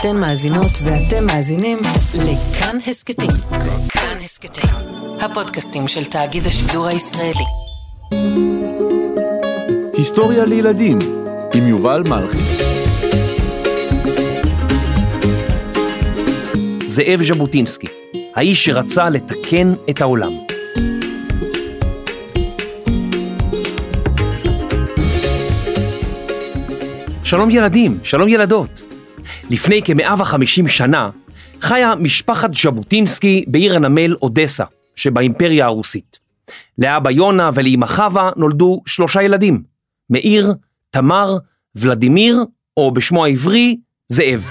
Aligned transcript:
אתן 0.00 0.16
מאזינות 0.16 0.70
ואתם 0.82 1.26
מאזינים 1.26 1.78
לכאן 2.14 2.78
הסכתים. 2.86 3.30
כאן 3.88 4.18
הסכתים, 4.22 4.70
הפודקאסטים 5.20 5.88
של 5.88 6.04
תאגיד 6.04 6.46
השידור 6.46 6.86
הישראלי. 6.86 7.44
היסטוריה 9.92 10.44
לילדים 10.44 10.98
עם 11.54 11.66
יובל 11.66 12.02
מלכי. 12.08 12.38
זאב 16.86 17.22
ז'בוטינסקי, 17.22 17.86
האיש 18.34 18.64
שרצה 18.64 19.08
לתקן 19.10 19.72
את 19.90 20.00
העולם. 20.00 20.32
שלום 27.24 27.50
ילדים, 27.50 27.98
שלום 28.02 28.28
ילדות. 28.28 28.85
לפני 29.50 29.80
כ-150 29.84 30.68
שנה 30.68 31.10
חיה 31.60 31.94
משפחת 31.94 32.50
ז'בוטינסקי 32.54 33.44
בעיר 33.46 33.76
הנמל 33.76 34.16
אודסה 34.22 34.64
שבאימפריה 34.96 35.66
הרוסית. 35.66 36.18
לאבא 36.78 37.10
יונה 37.10 37.50
ולאמא 37.54 37.86
חווה 37.86 38.30
נולדו 38.36 38.82
שלושה 38.86 39.22
ילדים, 39.22 39.62
מאיר, 40.10 40.52
תמר, 40.90 41.36
ולדימיר, 41.74 42.44
או 42.76 42.90
בשמו 42.90 43.24
העברי, 43.24 43.76
זאב. 44.08 44.48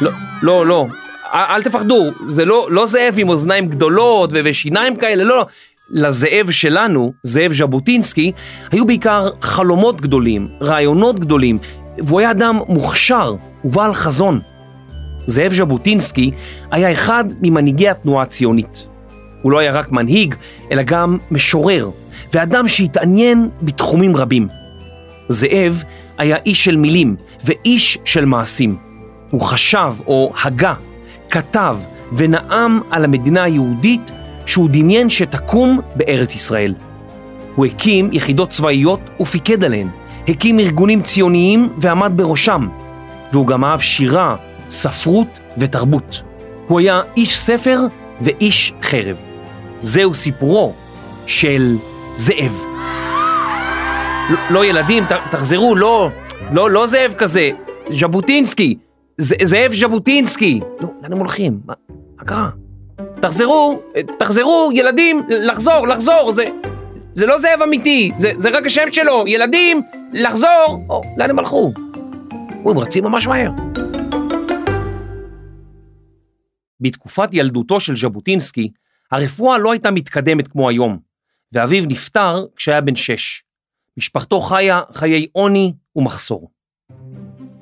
לא, 0.00 0.10
לא, 0.42 0.66
לא, 0.66 0.86
אל, 1.32 1.62
תפחדו, 1.62 2.10
זה 2.28 2.44
לא, 2.44 2.68
לא 2.70 2.86
זאב 2.86 3.14
עם 3.18 3.28
אוזניים 3.28 3.66
גדולות 3.66 4.30
ושיניים 4.44 4.96
כאלה, 4.96 5.24
לא, 5.24 5.36
לא. 5.36 5.46
לזאב 5.90 6.50
שלנו, 6.50 7.12
זאב 7.22 7.52
ז'בוטינסקי, 7.52 8.32
היו 8.72 8.86
בעיקר 8.86 9.30
חלומות 9.42 10.00
גדולים, 10.00 10.48
רעיונות 10.60 11.20
גדולים, 11.20 11.58
והוא 11.98 12.20
היה 12.20 12.30
אדם 12.30 12.60
מוכשר 12.68 13.34
ובעל 13.64 13.94
חזון. 13.94 14.40
זאב 15.26 15.52
ז'בוטינסקי 15.52 16.30
היה 16.70 16.92
אחד 16.92 17.24
ממנהיגי 17.42 17.88
התנועה 17.88 18.22
הציונית. 18.22 18.86
הוא 19.42 19.52
לא 19.52 19.58
היה 19.58 19.72
רק 19.72 19.92
מנהיג, 19.92 20.34
אלא 20.72 20.82
גם 20.82 21.18
משורר, 21.30 21.90
ואדם 22.34 22.68
שהתעניין 22.68 23.48
בתחומים 23.62 24.16
רבים. 24.16 24.48
זאב 25.28 25.82
היה 26.18 26.36
איש 26.46 26.64
של 26.64 26.76
מילים 26.76 27.16
ואיש 27.44 27.98
של 28.04 28.24
מעשים. 28.24 28.76
הוא 29.30 29.40
חשב 29.40 29.92
או 30.06 30.32
הגה, 30.44 30.74
כתב 31.30 31.78
ונאם 32.12 32.80
על 32.90 33.04
המדינה 33.04 33.42
היהודית 33.42 34.10
שהוא 34.46 34.68
דמיין 34.72 35.10
שתקום 35.10 35.80
בארץ 35.96 36.34
ישראל. 36.34 36.74
הוא 37.54 37.66
הקים 37.66 38.08
יחידות 38.12 38.50
צבאיות 38.50 39.00
ופיקד 39.20 39.64
עליהן. 39.64 39.88
הקים 40.28 40.58
ארגונים 40.58 41.02
ציוניים 41.02 41.68
ועמד 41.78 42.12
בראשם, 42.16 42.68
והוא 43.32 43.46
גם 43.46 43.64
אהב 43.64 43.80
שירה, 43.80 44.36
ספרות 44.68 45.38
ותרבות. 45.58 46.22
הוא 46.68 46.80
היה 46.80 47.00
איש 47.16 47.38
ספר 47.38 47.80
ואיש 48.20 48.72
חרב. 48.82 49.16
זהו 49.82 50.14
סיפורו 50.14 50.72
של 51.26 51.76
זאב. 52.14 52.62
לא, 54.30 54.38
לא 54.50 54.64
ילדים, 54.64 55.04
ת, 55.04 55.12
תחזרו, 55.30 55.76
לא, 55.76 56.10
לא, 56.52 56.70
לא 56.70 56.86
זאב 56.86 57.14
כזה, 57.18 57.50
ז'בוטינסקי, 57.90 58.76
ז, 59.18 59.34
זאב 59.42 59.72
ז'בוטינסקי. 59.74 60.60
לא, 60.80 60.88
לאן 61.02 61.12
הם 61.12 61.18
הולכים? 61.18 61.60
מה, 61.66 61.74
מה 62.18 62.24
קרה? 62.24 62.48
תחזרו, 63.20 63.80
תחזרו, 64.18 64.70
ילדים, 64.74 65.20
לחזור, 65.28 65.86
לחזור, 65.86 66.32
זה, 66.32 66.44
זה 67.16 67.26
לא 67.26 67.38
זאב 67.38 67.62
אמיתי, 67.64 68.12
זה, 68.18 68.32
זה 68.36 68.50
רק 68.50 68.66
השם 68.66 68.92
שלו, 68.92 69.24
ילדים, 69.26 69.82
לחזור! 70.12 70.86
או, 70.88 71.00
לאן 71.16 71.30
הם 71.30 71.38
הלכו? 71.38 71.72
או, 72.64 72.70
הם 72.70 72.78
רצים 72.78 73.04
ממש 73.04 73.26
מהר. 73.26 73.50
בתקופת 76.80 77.28
ילדותו 77.32 77.80
של 77.80 77.96
ז'בוטינסקי, 77.96 78.70
הרפואה 79.12 79.58
לא 79.58 79.72
הייתה 79.72 79.90
מתקדמת 79.90 80.48
כמו 80.48 80.68
היום, 80.68 80.98
ואביו 81.52 81.84
נפטר 81.88 82.46
כשהיה 82.56 82.80
בן 82.80 82.96
שש. 82.96 83.42
משפחתו 83.96 84.40
חיה 84.40 84.80
חיי 84.92 85.26
עוני 85.32 85.72
ומחסור. 85.96 86.50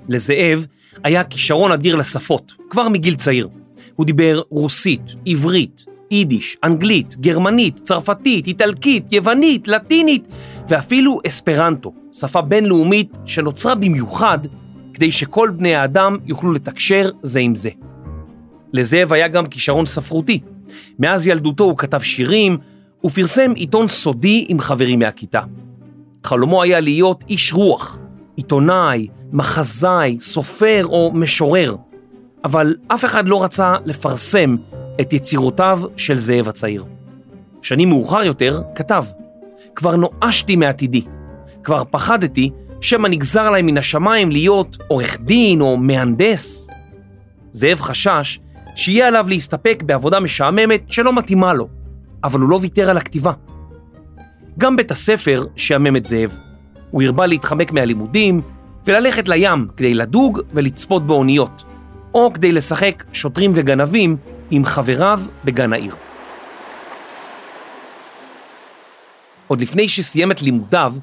לזאב 0.08 0.66
היה 1.04 1.24
כישרון 1.24 1.72
אדיר 1.72 1.96
לשפות, 1.96 2.52
כבר 2.70 2.88
מגיל 2.88 3.14
צעיר. 3.14 3.48
הוא 3.94 4.06
דיבר 4.06 4.42
רוסית, 4.50 5.02
עברית, 5.26 5.84
יידיש, 6.10 6.56
אנגלית, 6.64 7.16
גרמנית, 7.20 7.80
צרפתית, 7.84 8.46
איטלקית, 8.46 9.12
יוונית, 9.12 9.68
לטינית 9.68 10.24
ואפילו 10.68 11.20
אספרנטו, 11.26 11.92
שפה 12.12 12.40
בינלאומית 12.40 13.18
שנוצרה 13.24 13.74
במיוחד 13.74 14.38
כדי 14.94 15.12
שכל 15.12 15.50
בני 15.50 15.74
האדם 15.74 16.16
יוכלו 16.26 16.52
לתקשר 16.52 17.10
זה 17.22 17.40
עם 17.40 17.54
זה. 17.54 17.70
לזאב 18.72 19.12
היה 19.12 19.28
גם 19.28 19.46
כישרון 19.46 19.86
ספרותי. 19.86 20.40
מאז 20.98 21.26
ילדותו 21.26 21.64
הוא 21.64 21.78
כתב 21.78 22.00
שירים 22.00 22.58
ופרסם 23.04 23.52
עיתון 23.56 23.88
סודי 23.88 24.44
עם 24.48 24.60
חברים 24.60 24.98
מהכיתה. 24.98 25.40
חלומו 26.24 26.62
היה 26.62 26.80
להיות 26.80 27.24
איש 27.28 27.52
רוח, 27.52 27.98
עיתונאי, 28.36 29.08
מחזאי, 29.32 30.16
סופר 30.20 30.86
או 30.86 31.10
משורר, 31.14 31.76
אבל 32.44 32.76
אף 32.88 33.04
אחד 33.04 33.28
לא 33.28 33.44
רצה 33.44 33.74
לפרסם 33.84 34.56
את 35.00 35.12
יצירותיו 35.12 35.80
של 35.96 36.18
זאב 36.18 36.48
הצעיר. 36.48 36.84
שנים 37.62 37.88
מאוחר 37.88 38.22
יותר 38.22 38.62
כתב, 38.74 39.04
כבר 39.76 39.96
נואשתי 39.96 40.56
מעתידי, 40.56 41.04
כבר 41.64 41.82
פחדתי 41.90 42.50
שמא 42.80 43.08
נגזר 43.08 43.40
עליי 43.40 43.62
מן 43.62 43.78
השמיים 43.78 44.30
להיות 44.30 44.76
עורך 44.88 45.20
דין 45.20 45.60
או 45.60 45.76
מהנדס. 45.76 46.68
זאב 47.52 47.80
חשש 47.80 48.40
שיהיה 48.76 49.08
עליו 49.08 49.26
להסתפק 49.28 49.82
בעבודה 49.86 50.20
משעממת 50.20 50.82
שלא 50.88 51.12
מתאימה 51.12 51.54
לו, 51.54 51.68
אבל 52.24 52.40
הוא 52.40 52.48
לא 52.48 52.58
ויתר 52.62 52.90
על 52.90 52.96
הכתיבה. 52.96 53.32
גם 54.58 54.76
בית 54.76 54.90
הספר 54.90 55.46
שעמם 55.56 55.96
את 55.96 56.06
זאב. 56.06 56.38
הוא 56.90 57.02
הרבה 57.02 57.26
להתחמק 57.26 57.72
מהלימודים 57.72 58.40
וללכת 58.86 59.28
לים 59.28 59.68
כדי 59.76 59.94
לדוג 59.94 60.40
ולצפות 60.50 61.06
באוניות, 61.06 61.64
או 62.14 62.32
כדי 62.32 62.52
לשחק 62.52 63.04
שוטרים 63.12 63.52
וגנבים 63.54 64.16
עם 64.50 64.64
חבריו 64.64 65.20
בגן 65.44 65.72
העיר. 65.72 65.94
עוד 69.46 69.60
לפני 69.60 69.88
שסיים 69.88 70.32
את 70.32 70.42
לימודיו, 70.42 70.94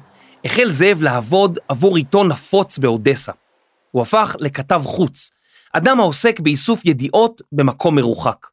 החל 0.44 0.70
זאב 0.70 1.02
לעבוד 1.02 1.58
עבור 1.68 1.96
עיתון 1.96 2.28
נפוץ 2.28 2.78
באודסה. 2.78 3.32
הוא 3.90 4.02
הפך 4.02 4.36
לכתב 4.40 4.82
חוץ, 4.84 5.30
אדם 5.72 6.00
העוסק 6.00 6.40
באיסוף 6.40 6.84
ידיעות 6.84 7.42
במקום 7.52 7.96
מרוחק. 7.96 8.46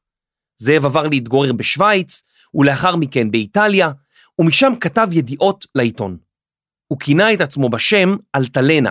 זאב 0.57 0.85
עבר 0.85 1.07
להתגורר 1.07 1.53
בשוויץ, 1.53 2.23
ולאחר 2.53 2.95
מכן 2.95 3.31
באיטליה, 3.31 3.91
ומשם 4.39 4.73
כתב 4.81 5.07
ידיעות 5.11 5.65
לעיתון. 5.75 6.17
הוא 6.87 6.99
כינה 6.99 7.33
את 7.33 7.41
עצמו 7.41 7.69
בשם 7.69 8.15
אלטלנה, 8.35 8.89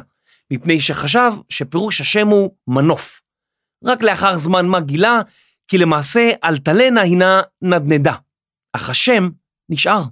מפני 0.51 0.81
שחשב 0.81 1.33
שפירוש 1.49 2.01
השם 2.01 2.29
הוא 2.29 2.51
מנוף. 2.69 3.21
רק 3.85 4.03
לאחר 4.03 4.39
זמן 4.39 4.67
מה 4.67 4.81
גילה 4.81 5.21
כי 5.69 5.79
למעשה 5.79 6.31
אלטלנה 6.45 7.01
הינה 7.01 7.41
נדנדה, 7.63 8.15
אך 8.73 8.91
השם 8.91 9.29
נשאר. 9.71 10.03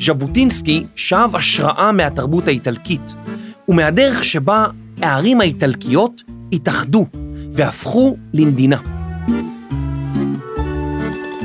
ז'בוטינסקי 0.00 0.84
שאב 0.96 1.36
השראה 1.36 1.92
מהתרבות 1.92 2.46
האיטלקית 2.46 3.14
ומהדרך 3.68 4.24
שבה 4.24 4.66
הערים 5.02 5.40
האיטלקיות 5.40 6.22
התאחדו 6.52 7.06
והפכו 7.52 8.16
למדינה. 8.34 8.80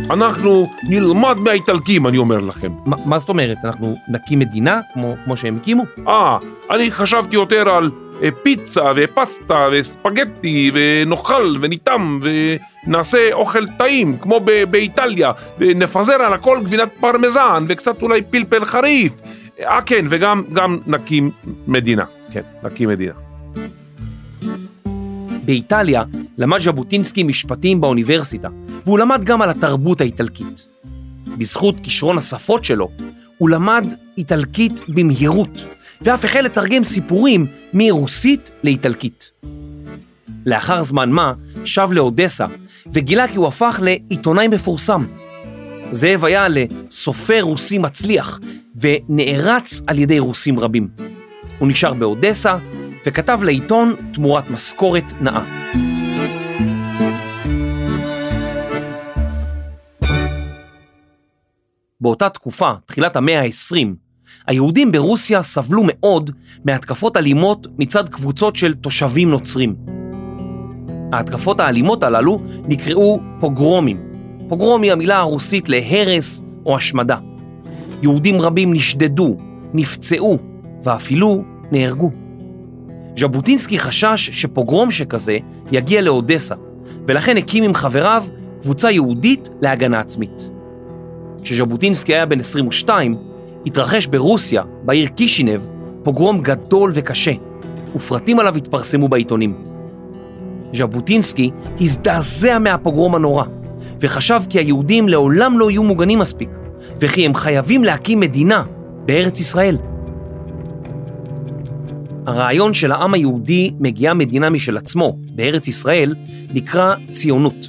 אנחנו 0.10 0.68
נלמד 0.90 1.38
מהאיטלקים, 1.38 2.08
אני 2.08 2.18
אומר 2.18 2.38
לכם. 2.38 2.72
ما, 2.86 2.96
מה 3.06 3.20
זאת 3.20 3.30
אומרת? 3.30 3.58
אנחנו 3.64 3.96
נקים 4.08 4.40
מדינה 4.40 4.82
כמו, 4.94 5.16
כמו 5.26 5.38
שהם 5.38 5.56
הקימו? 5.56 5.84
אה, 6.08 6.38
אני 6.72 6.92
חשבתי 6.92 7.36
יותר 7.36 7.70
על 7.70 7.92
פיצה 8.44 8.84
ופסטה 8.96 9.68
וספגטי 9.72 10.72
ונאכל 10.74 11.56
וניתם 11.62 12.20
ונעשה 12.24 13.34
אוכל 13.34 13.68
טעים 13.68 14.18
כמו 14.18 14.40
באיטליה 14.70 15.32
ונפזר 15.58 16.14
על 16.14 16.34
הכל 16.34 16.60
גבינת 16.64 16.90
פרמזן 17.00 17.66
וקצת 17.70 18.02
אולי 18.02 18.22
פלפל 18.22 18.66
חריף. 18.66 19.14
אה 19.60 19.82
כן, 19.82 20.06
וגם 20.10 20.44
גם 20.54 20.80
נקים 20.88 21.32
מדינה. 21.68 22.06
כן, 22.32 22.42
נקים 22.64 22.90
מדינה. 22.90 23.14
באיטליה 25.46 26.04
למד 26.38 26.60
ז'בוטינסקי 26.60 27.24
משפטים 27.24 27.82
באוניברסיטה, 27.82 28.48
והוא 28.86 29.00
למד 29.00 29.24
גם 29.24 29.42
על 29.42 29.50
התרבות 29.50 30.02
האיטלקית. 30.02 30.68
בזכות 31.38 31.76
כישרון 31.84 32.18
השפות 32.18 32.66
שלו, 32.66 32.90
הוא 33.38 33.50
למד 33.50 33.94
איטלקית 34.18 34.82
במהירות, 34.88 35.66
ואף 36.04 36.26
החל 36.26 36.42
לתרגם 36.42 36.84
סיפורים 36.84 37.48
מרוסית 37.74 38.52
לאיטלקית. 38.64 39.32
לאחר 40.46 40.84
זמן 40.84 41.10
מה 41.10 41.34
שב 41.66 41.90
לאודסה 41.92 42.46
וגילה 42.94 43.28
כי 43.28 43.38
הוא 43.38 43.48
הפך 43.48 43.80
לעיתונאי 43.84 44.48
מפורסם. 44.48 45.06
זאב 45.92 46.26
היה 46.26 46.48
לסופר 46.50 47.42
רוסי 47.42 47.78
מצליח 47.78 48.40
ונערץ 48.76 49.82
על 49.88 50.00
ידי 50.00 50.20
רוסים 50.20 50.60
רבים. 50.60 50.88
הוא 51.60 51.68
נשאר 51.68 51.94
באודסה 51.94 52.58
וכתב 53.06 53.40
לעיתון 53.44 53.96
תמורת 54.14 54.50
משכורת 54.50 55.14
נאה. 55.22 55.44
באותה 62.02 62.30
תקופה, 62.30 62.72
תחילת 62.86 63.16
המאה 63.16 63.42
ה-20, 63.42 64.11
היהודים 64.48 64.92
ברוסיה 64.92 65.44
סבלו 65.44 65.82
מאוד 65.86 66.32
מהתקפות 66.66 67.18
אלימות 67.18 67.68
מצד 67.78 68.10
קבוצות 68.10 68.56
של 68.56 68.74
תושבים 68.74 69.30
נוצרים. 69.30 69.76
ההתקפות 71.14 71.60
האלימות 71.60 72.04
הללו 72.04 72.42
נקראו 72.68 73.20
פוגרומים. 73.40 73.98
פוגרום 74.50 74.82
היא 74.82 74.92
המילה 74.92 75.18
הרוסית 75.18 75.70
להרס 75.70 76.44
או 76.66 76.76
השמדה. 76.76 77.18
יהודים 78.02 78.42
רבים 78.42 78.74
נשדדו, 78.74 79.38
נפצעו 79.74 80.38
ואפילו 80.84 81.44
נהרגו. 81.72 82.12
ז'בוטינסקי 83.20 83.80
חשש 83.80 84.30
שפוגרום 84.30 84.92
שכזה 84.92 85.38
יגיע 85.72 86.02
לאודסה, 86.02 86.56
ולכן 87.08 87.38
הקים 87.38 87.64
עם 87.64 87.74
חבריו 87.74 88.24
קבוצה 88.62 88.92
יהודית 88.92 89.50
להגנה 89.62 90.00
עצמית. 90.00 90.50
כשז'בוטינסקי 91.44 92.14
היה 92.14 92.26
בן 92.26 92.40
22, 92.40 93.16
התרחש 93.66 94.08
ברוסיה, 94.08 94.64
בעיר 94.84 95.08
קישינב, 95.08 95.62
פוגרום 96.04 96.42
גדול 96.42 96.92
וקשה, 96.94 97.32
ופרטים 97.96 98.40
עליו 98.40 98.58
התפרסמו 98.58 99.08
בעיתונים. 99.08 99.56
ז'בוטינסקי 100.74 101.52
הזדעזע 101.82 102.60
מהפוגרום 102.60 103.16
הנורא, 103.16 103.44
וחשב 104.00 104.42
כי 104.50 104.60
היהודים 104.60 105.10
לעולם 105.10 105.60
לא 105.60 105.72
יהיו 105.72 105.84
מוגנים 105.84 106.20
מספיק, 106.20 106.50
וכי 107.00 107.26
הם 107.26 107.36
חייבים 107.36 107.84
להקים 107.84 108.20
מדינה 108.20 108.64
בארץ 109.06 109.40
ישראל. 109.40 109.78
הרעיון 112.26 112.74
של 112.74 112.92
העם 112.92 113.14
היהודי 113.14 113.72
מגיעה 113.80 114.14
מדינה 114.14 114.50
משל 114.50 114.78
עצמו, 114.78 115.18
בארץ 115.36 115.68
ישראל, 115.68 116.16
נקרא 116.54 116.96
ציונות. 117.12 117.68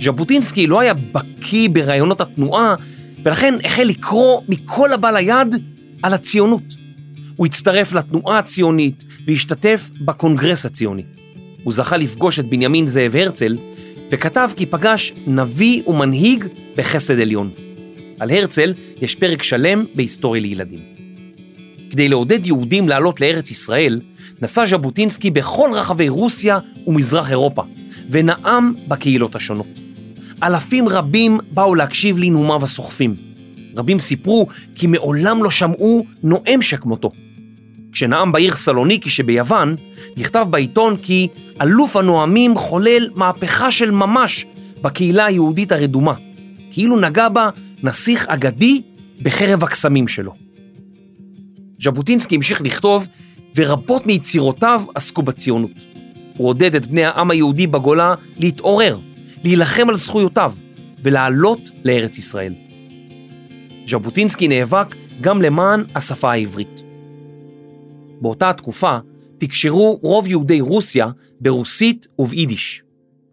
ז'בוטינסקי 0.00 0.66
לא 0.66 0.80
היה 0.80 0.94
בקיא 0.94 1.68
ברעיונות 1.72 2.20
התנועה, 2.20 2.74
ולכן 3.22 3.54
החל 3.64 3.82
לקרוא 3.82 4.40
מכל 4.48 4.92
הבא 4.92 5.10
ליד 5.10 5.54
על 6.02 6.14
הציונות. 6.14 6.62
הוא 7.36 7.46
הצטרף 7.46 7.92
לתנועה 7.92 8.38
הציונית 8.38 9.04
והשתתף 9.26 9.90
בקונגרס 10.00 10.66
הציוני. 10.66 11.02
הוא 11.62 11.72
זכה 11.72 11.96
לפגוש 11.96 12.38
את 12.38 12.46
בנימין 12.46 12.86
זאב 12.86 13.16
הרצל, 13.16 13.56
וכתב 14.10 14.50
כי 14.56 14.66
פגש 14.66 15.12
נביא 15.26 15.82
ומנהיג 15.86 16.44
בחסד 16.76 17.20
עליון. 17.20 17.50
על 18.18 18.30
הרצל 18.30 18.72
יש 19.02 19.14
פרק 19.14 19.42
שלם 19.42 19.84
בהיסטוריה 19.94 20.42
לילדים. 20.42 20.80
כדי 21.90 22.08
לעודד 22.08 22.46
יהודים 22.46 22.88
לעלות 22.88 23.20
לארץ 23.20 23.50
ישראל, 23.50 24.00
נסע 24.42 24.66
ז'בוטינסקי 24.66 25.30
בכל 25.30 25.70
רחבי 25.74 26.08
רוסיה 26.08 26.58
ומזרח 26.86 27.30
אירופה, 27.30 27.62
ונאם 28.10 28.74
בקהילות 28.88 29.34
השונות. 29.34 29.89
אלפים 30.42 30.88
רבים 30.88 31.38
באו 31.50 31.74
להקשיב 31.74 32.18
לנאומיו 32.18 32.62
הסוחפים. 32.62 33.14
רבים 33.76 33.98
סיפרו 33.98 34.46
כי 34.74 34.86
מעולם 34.86 35.44
לא 35.44 35.50
שמעו 35.50 36.06
נואם 36.22 36.62
שכמותו. 36.62 37.10
כשנאם 37.92 38.32
בעיר 38.32 38.56
סלוניקי 38.56 39.10
שביוון, 39.10 39.76
נכתב 40.16 40.46
בעיתון 40.50 40.96
כי 40.96 41.28
אלוף 41.62 41.96
הנואמים 41.96 42.58
חולל 42.58 43.10
מהפכה 43.14 43.70
של 43.70 43.90
ממש 43.90 44.46
בקהילה 44.82 45.24
היהודית 45.24 45.72
הרדומה, 45.72 46.14
כאילו 46.70 47.00
נגע 47.00 47.28
בה 47.28 47.50
נסיך 47.82 48.26
אגדי 48.28 48.82
בחרב 49.22 49.64
הקסמים 49.64 50.08
שלו. 50.08 50.32
ז'בוטינסקי 51.82 52.34
המשיך 52.34 52.60
לכתוב, 52.60 53.08
ורבות 53.56 54.06
מיצירותיו 54.06 54.82
עסקו 54.94 55.22
בציונות. 55.22 55.70
הוא 56.36 56.48
עודד 56.48 56.74
את 56.74 56.86
בני 56.86 57.04
העם 57.04 57.30
היהודי 57.30 57.66
בגולה 57.66 58.14
להתעורר, 58.36 58.98
להילחם 59.44 59.88
על 59.88 59.96
זכויותיו 59.96 60.54
ולעלות 61.02 61.70
לארץ 61.84 62.18
ישראל. 62.18 62.54
ז'בוטינסקי 63.86 64.48
נאבק 64.48 64.86
גם 65.20 65.42
למען 65.42 65.84
השפה 65.94 66.32
העברית. 66.32 66.82
באותה 68.20 68.50
התקופה 68.50 68.98
תקשרו 69.38 69.98
רוב 70.02 70.28
יהודי 70.28 70.60
רוסיה 70.60 71.06
ברוסית 71.40 72.06
וביידיש. 72.18 72.82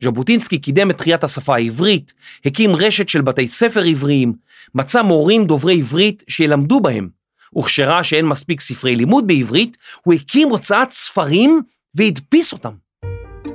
ז'בוטינסקי 0.04 0.58
קידם 0.58 0.92
את 0.92 0.98
תחיית 0.98 1.24
השפה 1.24 1.56
העברית, 1.56 2.14
הקים 2.46 2.76
רשת 2.76 3.10
של 3.10 3.22
בתי 3.22 3.48
ספר 3.48 3.84
עבריים, 3.84 4.34
מצא 4.76 5.02
מורים 5.02 5.46
דוברי 5.46 5.78
עברית 5.78 6.24
שילמדו 6.28 6.80
בהם, 6.82 7.10
וכשראה 7.58 8.04
שאין 8.04 8.26
מספיק 8.26 8.62
ספרי 8.62 8.96
לימוד 8.96 9.28
בעברית, 9.28 9.78
הוא 10.04 10.14
הקים 10.14 10.50
הוצאת 10.50 10.92
ספרים 10.92 11.62
והדפיס 11.96 12.54
אותם. 12.54 12.87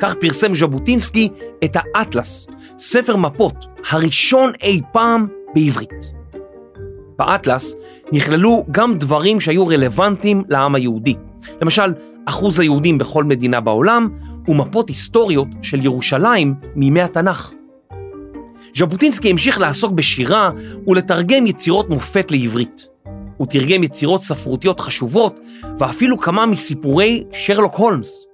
כך 0.03 0.15
פרסם 0.15 0.55
ז'בוטינסקי 0.55 1.29
את 1.65 1.77
האטלס, 1.77 2.47
ספר 2.79 3.17
מפות 3.17 3.67
הראשון 3.91 4.53
אי 4.63 4.81
פעם 4.93 5.27
בעברית. 5.55 6.13
באטלס 7.19 7.77
נכללו 8.13 8.65
גם 8.71 8.99
דברים 8.99 9.41
שהיו 9.41 9.67
רלוונטיים 9.67 10.45
לעם 10.49 10.75
היהודי, 10.75 11.15
למשל 11.61 11.95
אחוז 12.25 12.61
היהודים 12.61 12.99
בכל 12.99 13.25
מדינה 13.25 13.61
בעולם 13.61 14.09
ומפות 14.49 14.89
היסטוריות 14.89 15.49
של 15.63 15.85
ירושלים 15.85 16.55
מימי 16.77 17.01
התנ"ך. 17.01 17.53
ז'בוטינסקי 18.77 19.31
המשיך 19.31 19.59
לעסוק 19.59 19.93
בשירה 19.93 20.51
ולתרגם 20.87 21.47
יצירות 21.47 21.91
מופת 21.91 22.31
לעברית. 22.31 22.87
הוא 23.37 23.47
תרגם 23.47 23.83
יצירות 23.83 24.23
ספרותיות 24.23 24.81
חשובות 24.81 25.41
ואפילו 25.79 26.19
כמה 26.19 26.47
מסיפורי 26.47 27.25
שרלוק 27.33 27.75
הולמס. 27.75 28.32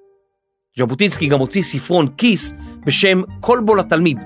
ז'בוטינסקי 0.79 1.27
גם 1.27 1.39
הוציא 1.39 1.63
ספרון 1.63 2.09
כיס 2.17 2.55
בשם 2.87 3.23
כל 3.41 3.61
בו 3.65 3.75
לתלמיד, 3.75 4.25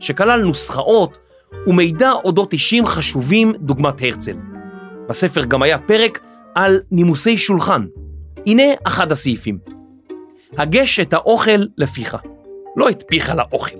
שכלל 0.00 0.42
נוסחאות 0.42 1.18
ומידע 1.66 2.12
אודות 2.12 2.52
אישים 2.52 2.86
חשובים 2.86 3.52
דוגמת 3.52 4.02
הרצל. 4.02 4.36
בספר 5.08 5.44
גם 5.44 5.62
היה 5.62 5.78
פרק 5.78 6.20
על 6.54 6.80
נימוסי 6.90 7.38
שולחן. 7.38 7.86
הנה 8.46 8.62
אחד 8.84 9.12
הסעיפים. 9.12 9.58
הגש 10.58 11.00
את 11.00 11.12
האוכל 11.12 11.66
לפיך, 11.78 12.16
לא 12.76 12.90
את 12.90 13.04
פיך 13.08 13.32
לאוכל. 13.36 13.76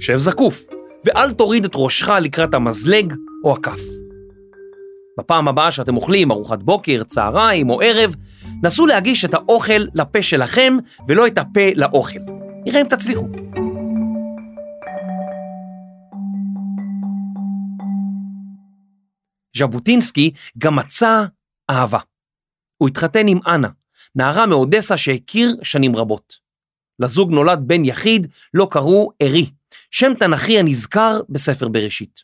שב 0.00 0.16
זקוף, 0.16 0.66
ואל 1.04 1.32
תוריד 1.32 1.64
את 1.64 1.72
ראשך 1.74 2.08
לקראת 2.08 2.54
המזלג 2.54 3.14
או 3.44 3.52
הכף. 3.52 3.80
בפעם 5.18 5.48
הבאה 5.48 5.70
שאתם 5.70 5.96
אוכלים 5.96 6.30
ארוחת 6.30 6.62
בוקר, 6.62 7.02
צהריים 7.02 7.70
או 7.70 7.80
ערב, 7.80 8.14
נסו 8.62 8.86
להגיש 8.86 9.24
את 9.24 9.34
האוכל 9.34 9.82
לפה 9.94 10.22
שלכם 10.22 10.76
ולא 11.08 11.26
את 11.26 11.38
הפה 11.38 11.60
לאוכל. 11.76 12.18
נראה 12.64 12.80
אם 12.80 12.86
תצליחו. 12.88 13.26
ז'בוטינסקי 19.56 20.30
גם 20.58 20.76
מצא 20.76 21.24
אהבה. 21.70 21.98
הוא 22.76 22.88
התחתן 22.88 23.28
עם 23.28 23.38
אנה, 23.46 23.68
נערה 24.14 24.46
מאודסה 24.46 24.96
שהכיר 24.96 25.56
שנים 25.62 25.96
רבות. 25.96 26.34
לזוג 26.98 27.30
נולד 27.30 27.58
בן 27.66 27.84
יחיד, 27.84 28.26
לו 28.54 28.68
קראו 28.70 29.10
ערי, 29.22 29.50
שם 29.90 30.14
תנכי 30.14 30.58
הנזכר 30.58 31.20
בספר 31.28 31.68
בראשית. 31.68 32.20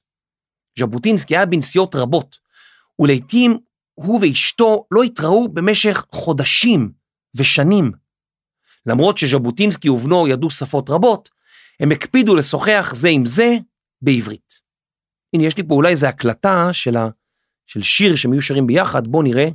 ז'בוטינסקי 0.79 1.37
היה 1.37 1.47
בנסיעות 1.47 1.95
רבות, 1.95 2.37
ולעיתים 2.99 3.59
הוא 3.95 4.21
ואשתו 4.23 4.87
לא 4.91 5.03
התראו 5.03 5.49
במשך 5.49 6.05
חודשים 6.13 6.93
ושנים. 7.37 7.93
למרות 8.87 9.19
שז'בוטינסקי 9.19 9.89
ובנו 9.89 10.29
ידעו 10.29 10.51
שפות 10.51 10.91
רבות, 10.91 11.31
הם 11.81 11.93
הקפידו 11.93 12.35
לשוחח 12.35 12.93
זה 12.97 13.09
עם 13.09 13.27
זה 13.27 13.57
בעברית. 14.03 14.55
הנה, 15.35 15.45
יש 15.45 15.57
לי 15.57 15.63
פה 15.69 15.75
אולי 15.75 15.91
איזו 15.91 16.07
הקלטה 16.07 16.69
של, 16.73 16.97
ה... 16.97 17.09
של 17.67 17.83
שיר 17.83 18.17
שהם 18.17 18.33
היו 18.33 18.43
שרים 18.43 18.67
ביחד, 18.67 19.07
בואו 19.07 19.23
נראה. 19.23 19.49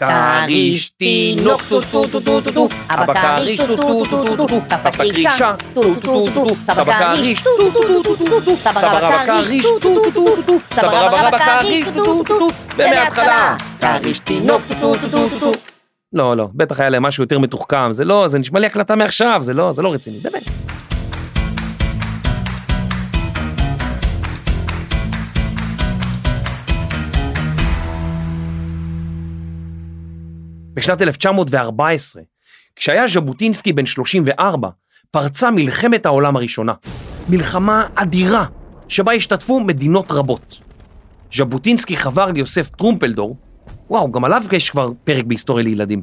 כריש 0.00 0.90
תינוק 0.90 1.62
טו 1.68 1.80
טו 1.80 2.06
טו 2.06 2.20
טו 2.20 2.40
טו 2.40 2.52
טו, 2.52 2.68
אבא 2.90 3.36
כריש 3.36 3.60
טו 3.60 3.76
טו 3.76 4.04
טו 4.04 4.04
טו 4.04 4.36
טו 4.36 4.46
טו, 4.46 4.60
סבתא 4.70 4.90
כרישה 4.90 5.54
טו 5.74 5.82
טו 5.82 5.94
טו 6.00 6.26
טו 6.26 6.44
טו, 6.44 6.54
סבא 6.62 7.14
כריש 7.14 7.42
טו 7.42 7.50
טו 7.58 7.72
טו 7.72 8.02
טו 8.02 8.26
טו 8.26 8.40
טו, 8.40 8.56
סבא 8.56 8.80
רבא 8.80 9.26
כריש 9.26 9.66
טו 9.66 9.78
טו 9.80 10.10
טו 10.10 10.10
טו 10.10 10.42
טו, 10.42 10.54
סבא 10.74 11.06
רבא 11.06 11.26
רבא 11.28 11.62
כריש 11.62 11.84
טו 11.84 12.04
טו 12.04 12.24
טו 12.24 12.38
טו, 12.38 12.48
ומההתחלה 12.76 13.56
כריש 13.80 14.18
תינוק 14.18 14.62
טו 14.80 14.94
טו 14.96 15.08
טו 15.10 15.28
טו 15.28 15.38
טו. 15.40 15.52
לא, 16.12 16.36
לא, 16.36 16.48
בטח 16.54 16.80
היה 16.80 16.88
להם 16.88 17.02
משהו 17.02 17.24
יותר 17.24 17.38
מתוחכם, 17.38 17.92
זה 17.92 18.04
לא, 18.04 18.28
זה 18.28 18.38
נשמע 18.38 18.60
לי 18.60 18.66
הקלטה 18.66 18.96
מעכשיו, 18.96 19.38
זה 19.42 19.54
לא, 19.54 19.72
זה 19.72 19.82
לא 19.82 19.92
רציני, 19.92 20.18
באמת. 20.18 20.69
בשנת 30.74 31.02
1914, 31.02 32.22
כשהיה 32.76 33.08
ז'בוטינסקי 33.08 33.72
בן 33.72 33.86
34, 33.86 34.68
פרצה 35.10 35.50
מלחמת 35.50 36.06
העולם 36.06 36.36
הראשונה. 36.36 36.72
מלחמה 37.28 37.88
אדירה, 37.94 38.46
שבה 38.88 39.12
השתתפו 39.12 39.60
מדינות 39.60 40.10
רבות. 40.10 40.60
ז'בוטינסקי 41.34 41.96
חבר 41.96 42.26
ליוסף 42.26 42.68
טרומפלדור, 42.68 43.36
וואו, 43.90 44.12
גם 44.12 44.24
עליו 44.24 44.42
יש 44.52 44.70
כבר 44.70 44.90
פרק 45.04 45.24
בהיסטוריה 45.24 45.64
לילדים. 45.64 46.02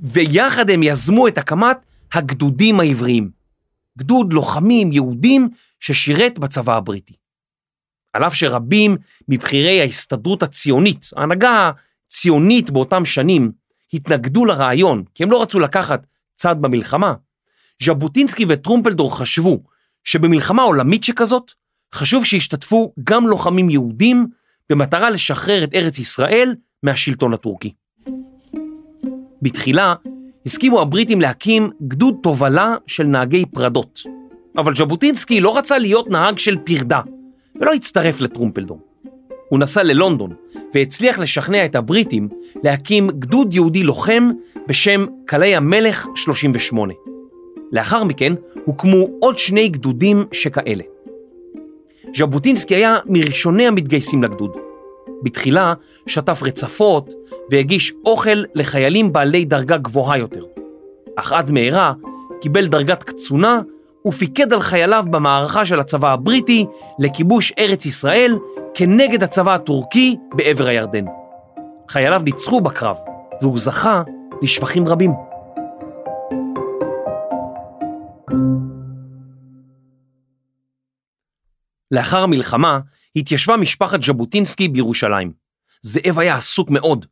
ויחד 0.00 0.70
הם 0.70 0.82
יזמו 0.82 1.28
את 1.28 1.38
הקמת 1.38 1.76
הגדודים 2.12 2.80
העבריים. 2.80 3.30
גדוד 3.98 4.32
לוחמים 4.32 4.92
יהודים 4.92 5.48
ששירת 5.80 6.38
בצבא 6.38 6.76
הבריטי. 6.76 7.14
על 8.12 8.24
אף 8.24 8.34
שרבים 8.34 8.96
מבכירי 9.28 9.80
ההסתדרות 9.80 10.42
הציונית, 10.42 11.10
ההנהגה 11.16 11.70
הציונית 12.06 12.70
באותם 12.70 13.04
שנים, 13.04 13.52
התנגדו 13.92 14.44
לרעיון, 14.44 15.04
כי 15.14 15.22
הם 15.22 15.30
לא 15.30 15.42
רצו 15.42 15.60
לקחת 15.60 16.06
צד 16.36 16.56
במלחמה, 16.60 17.14
ז'בוטינסקי 17.82 18.44
וטרומפלדור 18.48 19.18
חשבו 19.18 19.62
שבמלחמה 20.04 20.62
עולמית 20.62 21.04
שכזאת, 21.04 21.52
חשוב 21.94 22.24
שישתתפו 22.24 22.92
גם 23.04 23.26
לוחמים 23.26 23.70
יהודים 23.70 24.26
במטרה 24.70 25.10
לשחרר 25.10 25.64
את 25.64 25.74
ארץ 25.74 25.98
ישראל 25.98 26.54
מהשלטון 26.82 27.34
הטורקי. 27.34 27.72
בתחילה 29.42 29.94
הסכימו 30.46 30.80
הבריטים 30.80 31.20
להקים 31.20 31.70
גדוד 31.88 32.16
תובלה 32.22 32.76
של 32.86 33.04
נהגי 33.04 33.44
פרדות, 33.46 34.00
אבל 34.56 34.74
ז'בוטינסקי 34.74 35.40
לא 35.40 35.58
רצה 35.58 35.78
להיות 35.78 36.08
נהג 36.08 36.38
של 36.38 36.56
פרדה, 36.64 37.00
ולא 37.60 37.72
הצטרף 37.74 38.20
לטרומפלדור. 38.20 38.87
הוא 39.48 39.58
נסע 39.58 39.82
ללונדון 39.82 40.30
והצליח 40.74 41.18
לשכנע 41.18 41.64
את 41.64 41.76
הבריטים 41.76 42.28
להקים 42.64 43.10
גדוד 43.10 43.54
יהודי 43.54 43.82
לוחם 43.82 44.30
בשם 44.66 45.06
קלי 45.26 45.56
המלך 45.56 46.06
38. 46.14 46.94
לאחר 47.72 48.04
מכן 48.04 48.32
הוקמו 48.64 49.08
עוד 49.20 49.38
שני 49.38 49.68
גדודים 49.68 50.24
שכאלה. 50.32 50.84
ז'בוטינסקי 52.16 52.74
היה 52.74 52.98
מראשוני 53.06 53.66
המתגייסים 53.66 54.22
לגדוד. 54.22 54.50
בתחילה 55.22 55.74
שטף 56.06 56.42
רצפות 56.42 57.14
והגיש 57.50 57.92
אוכל 58.04 58.42
לחיילים 58.54 59.12
בעלי 59.12 59.44
דרגה 59.44 59.76
גבוהה 59.76 60.18
יותר. 60.18 60.44
אך 61.16 61.32
עד 61.32 61.50
מהרה 61.50 61.92
קיבל 62.40 62.66
דרגת 62.66 63.02
קצונה 63.02 63.60
ופיקד 64.06 64.52
על 64.52 64.60
חייליו 64.60 65.04
במערכה 65.10 65.64
של 65.64 65.80
הצבא 65.80 66.12
הבריטי 66.12 66.66
לכיבוש 66.98 67.52
ארץ 67.58 67.86
ישראל 67.86 68.38
כנגד 68.78 69.22
הצבא 69.22 69.54
הטורקי 69.54 70.16
בעבר 70.34 70.66
הירדן. 70.66 71.04
חייליו 71.90 72.22
ניצחו 72.24 72.60
בקרב, 72.60 72.96
והוא 73.40 73.58
זכה 73.58 74.02
לשבחים 74.42 74.88
רבים. 74.88 75.10
לאחר 81.90 82.22
המלחמה 82.22 82.80
התיישבה 83.16 83.56
משפחת 83.56 84.02
ז'בוטינסקי 84.02 84.68
בירושלים. 84.68 85.32
זאב 85.82 86.18
היה 86.18 86.34
עסוק 86.34 86.70
מאוד. 86.70 87.06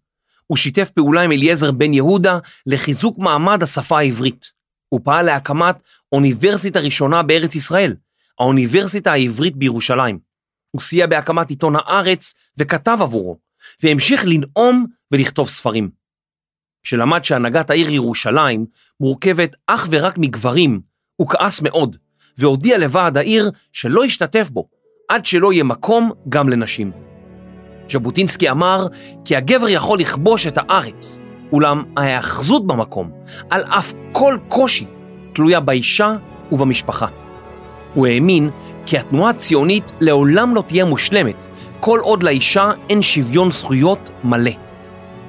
הוא 0.46 0.56
שיתף 0.56 0.90
פעולה 0.90 1.22
עם 1.22 1.32
אליעזר 1.32 1.72
בן 1.72 1.94
יהודה 1.94 2.38
לחיזוק 2.66 3.18
מעמד 3.18 3.62
השפה 3.62 3.98
העברית. 3.98 4.46
הוא 4.88 5.00
פעל 5.04 5.26
להקמת 5.26 5.76
אוניברסיטה 6.12 6.80
ראשונה 6.80 7.22
בארץ 7.22 7.54
ישראל, 7.54 7.94
האוניברסיטה 8.40 9.12
העברית 9.12 9.56
בירושלים. 9.56 10.25
הוא 10.70 10.80
סייע 10.80 11.06
בהקמת 11.06 11.50
עיתון 11.50 11.76
הארץ 11.76 12.34
וכתב 12.58 12.98
עבורו, 13.00 13.38
והמשיך 13.82 14.24
לנאום 14.26 14.86
ולכתוב 15.12 15.48
ספרים. 15.48 15.90
כשלמד 16.82 17.24
שהנהגת 17.24 17.70
העיר 17.70 17.90
ירושלים 17.90 18.66
מורכבת 19.00 19.56
אך 19.66 19.88
ורק 19.90 20.18
מגברים, 20.18 20.80
הוא 21.16 21.28
כעס 21.28 21.62
מאוד, 21.62 21.96
והודיע 22.38 22.78
לוועד 22.78 23.16
העיר 23.16 23.50
שלא 23.72 24.04
ישתתף 24.04 24.50
בו, 24.50 24.68
עד 25.08 25.26
שלא 25.26 25.52
יהיה 25.52 25.64
מקום 25.64 26.12
גם 26.28 26.48
לנשים. 26.48 26.92
ז'בוטינסקי 27.92 28.50
אמר 28.50 28.86
כי 29.24 29.36
הגבר 29.36 29.68
יכול 29.68 29.98
לכבוש 29.98 30.46
את 30.46 30.58
הארץ, 30.58 31.18
אולם 31.52 31.84
ההאחזות 31.96 32.66
במקום, 32.66 33.10
על 33.50 33.64
אף 33.64 33.92
כל 34.12 34.38
קושי, 34.48 34.86
תלויה 35.34 35.60
באישה 35.60 36.16
ובמשפחה. 36.52 37.06
הוא 37.94 38.06
האמין 38.06 38.50
כי 38.86 38.98
התנועה 38.98 39.30
הציונית 39.30 39.92
לעולם 40.00 40.54
לא 40.54 40.64
תהיה 40.66 40.84
מושלמת, 40.84 41.44
כל 41.80 42.00
עוד 42.02 42.22
לאישה 42.22 42.70
אין 42.88 43.02
שוויון 43.02 43.50
זכויות 43.50 44.10
מלא. 44.24 44.50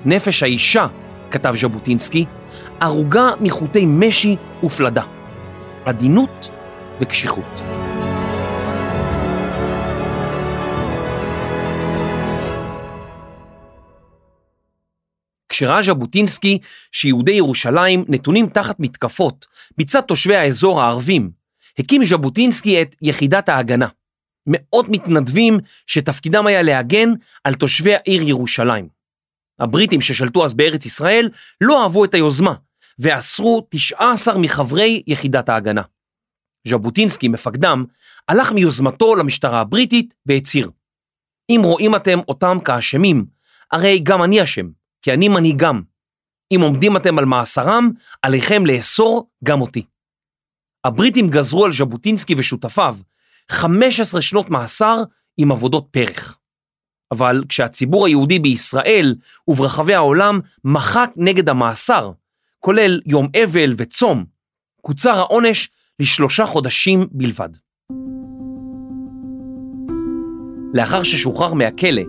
נפש 0.05 0.43
האישה, 0.43 0.87
כתב 1.31 1.53
ז'בוטינסקי, 1.61 2.25
ערוגה 2.79 3.29
מחוטי 3.39 3.85
משי 3.85 4.35
ופלדה, 4.63 5.03
עדינות 5.85 6.49
וקשיחות. 7.01 7.61
כשראה 15.49 15.81
ז'בוטינסקי 15.81 16.59
שיהודי 16.91 17.31
ירושלים 17.31 18.05
נתונים 18.07 18.47
תחת 18.49 18.79
מתקפות 18.79 19.45
מצד 19.77 20.01
תושבי 20.01 20.35
האזור 20.35 20.81
הערבים, 20.81 21.36
הקים 21.79 22.05
ז'בוטינסקי 22.05 22.81
את 22.81 22.95
יחידת 23.01 23.49
ההגנה. 23.49 23.87
מאות 24.47 24.85
מתנדבים 24.89 25.57
שתפקידם 25.87 26.47
היה 26.47 26.61
להגן 26.61 27.09
על 27.43 27.53
תושבי 27.53 27.95
העיר 27.95 28.21
ירושלים. 28.21 28.89
הבריטים 29.59 30.01
ששלטו 30.01 30.45
אז 30.45 30.53
בארץ 30.53 30.85
ישראל 30.85 31.29
לא 31.61 31.83
אהבו 31.83 32.05
את 32.05 32.13
היוזמה, 32.13 32.53
ואסרו 32.99 33.67
19 33.69 34.37
מחברי 34.37 35.03
יחידת 35.07 35.49
ההגנה. 35.49 35.81
ז'בוטינסקי, 36.67 37.27
מפקדם, 37.27 37.85
הלך 38.27 38.51
מיוזמתו 38.51 39.15
למשטרה 39.15 39.59
הבריטית 39.59 40.15
והצהיר: 40.25 40.69
אם 41.49 41.61
רואים 41.63 41.95
אתם 41.95 42.19
אותם 42.27 42.57
כאשמים, 42.65 43.25
הרי 43.71 43.99
גם 43.99 44.23
אני 44.23 44.43
אשם, 44.43 44.67
כי 45.01 45.13
אני 45.13 45.29
מנהיגם. 45.29 45.81
אם 46.51 46.61
עומדים 46.61 46.97
אתם 46.97 47.19
על 47.19 47.25
מאסרם, 47.25 47.91
עליכם 48.21 48.65
לאסור 48.65 49.29
גם 49.43 49.61
אותי. 49.61 49.85
הבריטים 50.87 51.29
גזרו 51.29 51.65
על 51.65 51.71
ז'בוטינסקי 51.71 52.35
ושותפיו 52.37 52.97
15 53.51 54.21
שנות 54.21 54.49
מאסר 54.49 55.03
עם 55.37 55.51
עבודות 55.51 55.87
פרח. 55.91 56.39
אבל 57.11 57.43
כשהציבור 57.49 58.05
היהודי 58.05 58.39
בישראל 58.39 59.15
וברחבי 59.47 59.95
העולם 59.95 60.39
מחק 60.63 61.09
נגד 61.15 61.49
המאסר, 61.49 62.11
כולל 62.59 63.01
יום 63.05 63.27
אבל 63.43 63.73
וצום, 63.77 64.25
קוצר 64.81 65.17
העונש 65.17 65.69
לשלושה 65.99 66.45
חודשים 66.45 67.07
בלבד. 67.11 67.49
לאחר 70.73 71.03
ששוחרר 71.03 71.53
מהכלא, 71.53 72.01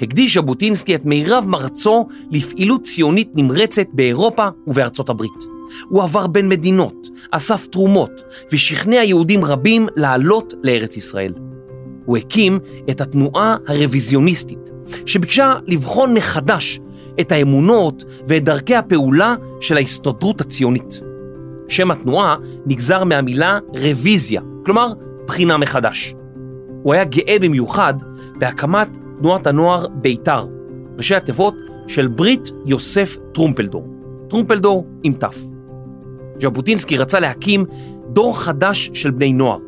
הקדיש 0.00 0.36
ז'בוטינסקי 0.36 0.94
את 0.94 1.04
מירב 1.04 1.44
מרצו 1.48 2.06
לפעילות 2.30 2.84
ציונית 2.84 3.30
נמרצת 3.34 3.86
באירופה 3.92 4.48
ובארצות 4.66 5.08
הברית. 5.08 5.44
הוא 5.88 6.02
עבר 6.02 6.26
בין 6.26 6.48
מדינות, 6.48 7.08
אסף 7.30 7.66
תרומות 7.66 8.10
ושכנע 8.52 8.96
יהודים 8.96 9.44
רבים 9.44 9.86
לעלות 9.96 10.54
לארץ 10.62 10.96
ישראל. 10.96 11.34
הוא 12.04 12.16
הקים 12.16 12.58
את 12.90 13.00
התנועה 13.00 13.56
הרוויזיוניסטית, 13.66 14.70
שביקשה 15.06 15.54
לבחון 15.66 16.14
מחדש 16.14 16.80
את 17.20 17.32
האמונות 17.32 18.04
ואת 18.28 18.44
דרכי 18.44 18.74
הפעולה 18.74 19.34
של 19.60 19.76
ההסתדרות 19.76 20.40
הציונית. 20.40 21.00
שם 21.68 21.90
התנועה 21.90 22.36
נגזר 22.66 23.04
מהמילה 23.04 23.58
רוויזיה, 23.68 24.42
כלומר 24.64 24.92
בחינה 25.26 25.56
מחדש. 25.56 26.14
הוא 26.82 26.94
היה 26.94 27.04
גאה 27.04 27.36
במיוחד 27.40 27.94
בהקמת 28.38 28.98
תנועת 29.18 29.46
הנוער 29.46 29.86
בית"ר, 29.94 30.46
ראשי 30.96 31.14
התיבות 31.14 31.54
של 31.86 32.06
ברית 32.06 32.50
יוסף 32.66 33.16
טרומפלדור, 33.32 33.86
טרומפלדור 34.28 34.86
עם 35.02 35.12
ת'. 35.12 35.24
ז'בוטינסקי 36.40 36.96
רצה 36.96 37.20
להקים 37.20 37.64
דור 38.08 38.38
חדש 38.38 38.90
של 38.94 39.10
בני 39.10 39.32
נוער, 39.32 39.58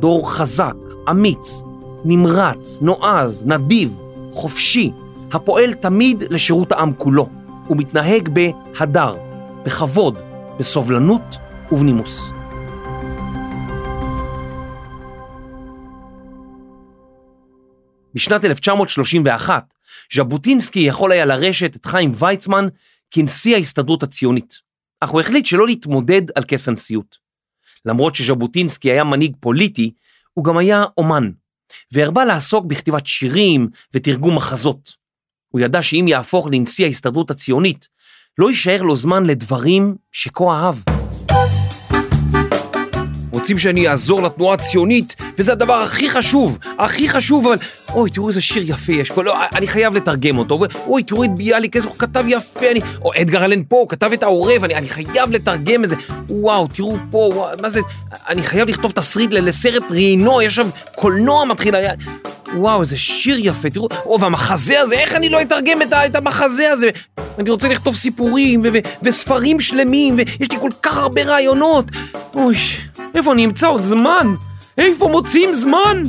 דור 0.00 0.32
חזק, 0.32 0.74
אמיץ, 1.10 1.62
נמרץ, 2.04 2.78
נועז, 2.82 3.46
נדיב, 3.46 4.00
חופשי, 4.32 4.90
הפועל 5.32 5.74
תמיד 5.74 6.24
לשירות 6.30 6.72
העם 6.72 6.92
כולו, 6.98 7.28
ומתנהג 7.70 8.28
בהדר, 8.28 9.14
בכבוד, 9.64 10.18
בסובלנות 10.58 11.36
ובנימוס. 11.72 12.32
בשנת 18.14 18.44
1931, 18.44 19.74
ז'בוטינסקי 20.14 20.80
יכול 20.80 21.12
היה 21.12 21.24
לרשת 21.24 21.76
את 21.76 21.86
חיים 21.86 22.12
ויצמן 22.18 22.68
כנשיא 23.10 23.54
ההסתדרות 23.54 24.02
הציונית, 24.02 24.60
אך 25.00 25.10
הוא 25.10 25.20
החליט 25.20 25.46
שלא 25.46 25.66
להתמודד 25.66 26.22
על 26.34 26.44
כס 26.48 26.68
הנשיאות. 26.68 27.18
למרות 27.84 28.14
שז'בוטינסקי 28.14 28.90
היה 28.90 29.04
מנהיג 29.04 29.36
פוליטי, 29.40 29.92
הוא 30.32 30.44
גם 30.44 30.56
היה 30.56 30.84
אומן, 30.98 31.30
והרבה 31.92 32.24
לעסוק 32.24 32.64
בכתיבת 32.64 33.06
שירים 33.06 33.68
ותרגום 33.94 34.36
מחזות. 34.36 34.96
הוא 35.48 35.60
ידע 35.60 35.82
שאם 35.82 36.04
יהפוך 36.08 36.48
לנשיא 36.52 36.84
ההסתדרות 36.84 37.30
הציונית, 37.30 37.88
לא 38.38 38.48
יישאר 38.48 38.82
לו 38.82 38.96
זמן 38.96 39.26
לדברים 39.26 39.96
שכה 40.12 40.44
אהב. 40.44 40.93
רוצים 43.44 43.58
שאני 43.58 43.88
אעזור 43.88 44.22
לתנועה 44.22 44.54
הציונית, 44.54 45.16
וזה 45.38 45.52
הדבר 45.52 45.74
הכי 45.74 46.10
חשוב, 46.10 46.58
הכי 46.78 47.08
חשוב, 47.08 47.46
אבל... 47.46 47.56
אוי, 47.92 48.10
תראו 48.10 48.28
איזה 48.28 48.40
שיר 48.40 48.62
יפה 48.70 48.92
יש 48.92 49.10
פה, 49.10 49.22
לא, 49.22 49.36
אני 49.54 49.66
חייב 49.66 49.96
לתרגם 49.96 50.38
אותו. 50.38 50.58
אוי, 50.86 51.02
תראו 51.02 51.24
את 51.24 51.34
ביאליק, 51.34 51.76
איזה 51.76 51.88
הוא 51.88 51.96
כתב 51.98 52.24
יפה, 52.28 52.70
אני... 52.70 52.80
או 53.02 53.10
אדגר 53.20 53.44
אלן 53.44 53.62
פה, 53.68 53.76
הוא 53.76 53.88
כתב 53.88 54.10
את 54.12 54.22
העורב, 54.22 54.64
אני, 54.64 54.74
אני 54.74 54.88
חייב 54.88 55.30
לתרגם 55.30 55.84
את 55.84 55.88
זה. 55.88 55.96
וואו, 56.28 56.66
תראו 56.66 56.96
פה, 57.10 57.18
וואו, 57.18 57.50
מה 57.60 57.68
זה... 57.68 57.80
אני 58.28 58.42
חייב 58.42 58.68
לכתוב 58.68 58.92
תסריט 58.92 59.32
לסרט 59.32 59.90
רינו, 59.90 60.42
יש 60.42 60.54
שם 60.54 60.68
קולנוע 60.96 61.44
מתחיל... 61.44 61.74
היה... 61.74 61.92
וואו, 62.56 62.80
איזה 62.80 62.98
שיר 62.98 63.36
יפה, 63.40 63.70
תראו, 63.70 63.88
או, 64.06 64.20
והמחזה 64.20 64.80
הזה, 64.80 64.94
איך 64.94 65.14
אני 65.14 65.28
לא 65.28 65.42
אתרגם 65.42 65.82
את, 65.82 65.92
את 65.92 66.16
המחזה 66.16 66.70
הזה? 66.70 66.90
אני 67.38 67.50
רוצה 67.50 67.68
לכתוב 67.68 67.96
סיפורים 67.96 68.62
וספרים 69.02 69.60
שלמים, 69.60 70.16
ויש 70.16 70.50
לי 70.50 70.58
כל 70.60 70.70
כך 70.82 70.98
הרבה 70.98 71.22
רעיונות. 71.22 71.84
אוי, 72.34 72.56
איפה 73.14 73.32
אני 73.32 73.44
אמצא 73.44 73.68
עוד 73.68 73.84
זמן? 73.84 74.34
איפה 74.78 75.08
מוצאים 75.08 75.54
זמן? 75.54 76.02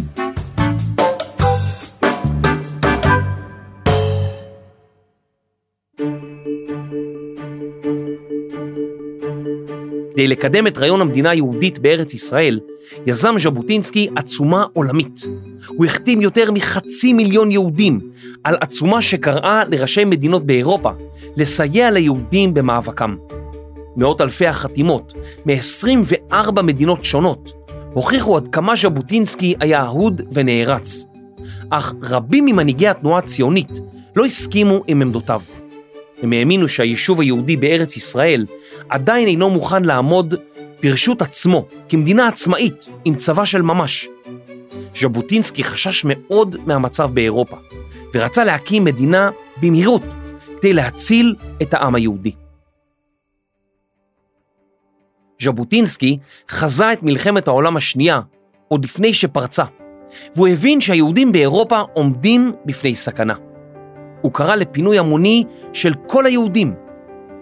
כדי 10.13 10.27
לקדם 10.27 10.67
את 10.67 10.77
רעיון 10.77 11.01
המדינה 11.01 11.29
היהודית 11.29 11.79
בארץ 11.79 12.13
ישראל, 12.13 12.59
יזם 13.05 13.35
ז'בוטינסקי 13.39 14.09
עצומה 14.15 14.65
עולמית. 14.73 15.21
הוא 15.67 15.85
החתים 15.85 16.21
יותר 16.21 16.51
מחצי 16.51 17.13
מיליון 17.13 17.51
יהודים 17.51 17.99
על 18.43 18.55
עצומה 18.61 19.01
שקראה 19.01 19.63
לראשי 19.67 20.05
מדינות 20.05 20.45
באירופה 20.45 20.89
לסייע 21.37 21.91
ליהודים 21.91 22.53
במאבקם. 22.53 23.15
מאות 23.97 24.21
אלפי 24.21 24.47
החתימות 24.47 25.13
מ-24 25.45 26.14
מדינות 26.63 27.03
שונות 27.03 27.53
הוכיחו 27.93 28.37
עד 28.37 28.47
כמה 28.51 28.73
ז'בוטינסקי 28.75 29.55
היה 29.59 29.81
אהוד 29.81 30.21
ונערץ. 30.33 31.05
אך 31.69 31.93
רבים 32.03 32.45
ממנהיגי 32.45 32.87
התנועה 32.87 33.19
הציונית 33.19 33.79
לא 34.15 34.25
הסכימו 34.25 34.83
עם 34.87 35.01
עמדותיו. 35.01 35.41
הם 36.23 36.33
האמינו 36.33 36.67
שהיישוב 36.67 37.21
היהודי 37.21 37.57
בארץ 37.57 37.97
ישראל 37.97 38.45
עדיין 38.89 39.27
אינו 39.27 39.49
מוכן 39.49 39.85
לעמוד 39.85 40.35
ברשות 40.83 41.21
עצמו 41.21 41.65
כמדינה 41.89 42.27
עצמאית 42.27 42.87
עם 43.05 43.15
צבא 43.15 43.45
של 43.45 43.61
ממש. 43.61 44.07
ז'בוטינסקי 45.01 45.63
חשש 45.63 46.05
מאוד 46.05 46.55
מהמצב 46.65 47.09
באירופה 47.13 47.55
ורצה 48.13 48.43
להקים 48.43 48.83
מדינה 48.83 49.29
במהירות 49.61 50.03
כדי 50.57 50.73
להציל 50.73 51.35
את 51.61 51.73
העם 51.73 51.95
היהודי. 51.95 52.31
ז'בוטינסקי 55.41 56.17
חזה 56.49 56.93
את 56.93 57.03
מלחמת 57.03 57.47
העולם 57.47 57.77
השנייה 57.77 58.19
עוד 58.67 58.83
לפני 58.83 59.13
שפרצה, 59.13 59.63
והוא 60.35 60.47
הבין 60.47 60.81
שהיהודים 60.81 61.31
באירופה 61.31 61.79
עומדים 61.93 62.51
בפני 62.65 62.95
סכנה. 62.95 63.33
הוא 64.21 64.31
קרא 64.31 64.55
לפינוי 64.55 64.99
המוני 64.99 65.43
של 65.73 65.93
כל 66.07 66.25
היהודים. 66.25 66.73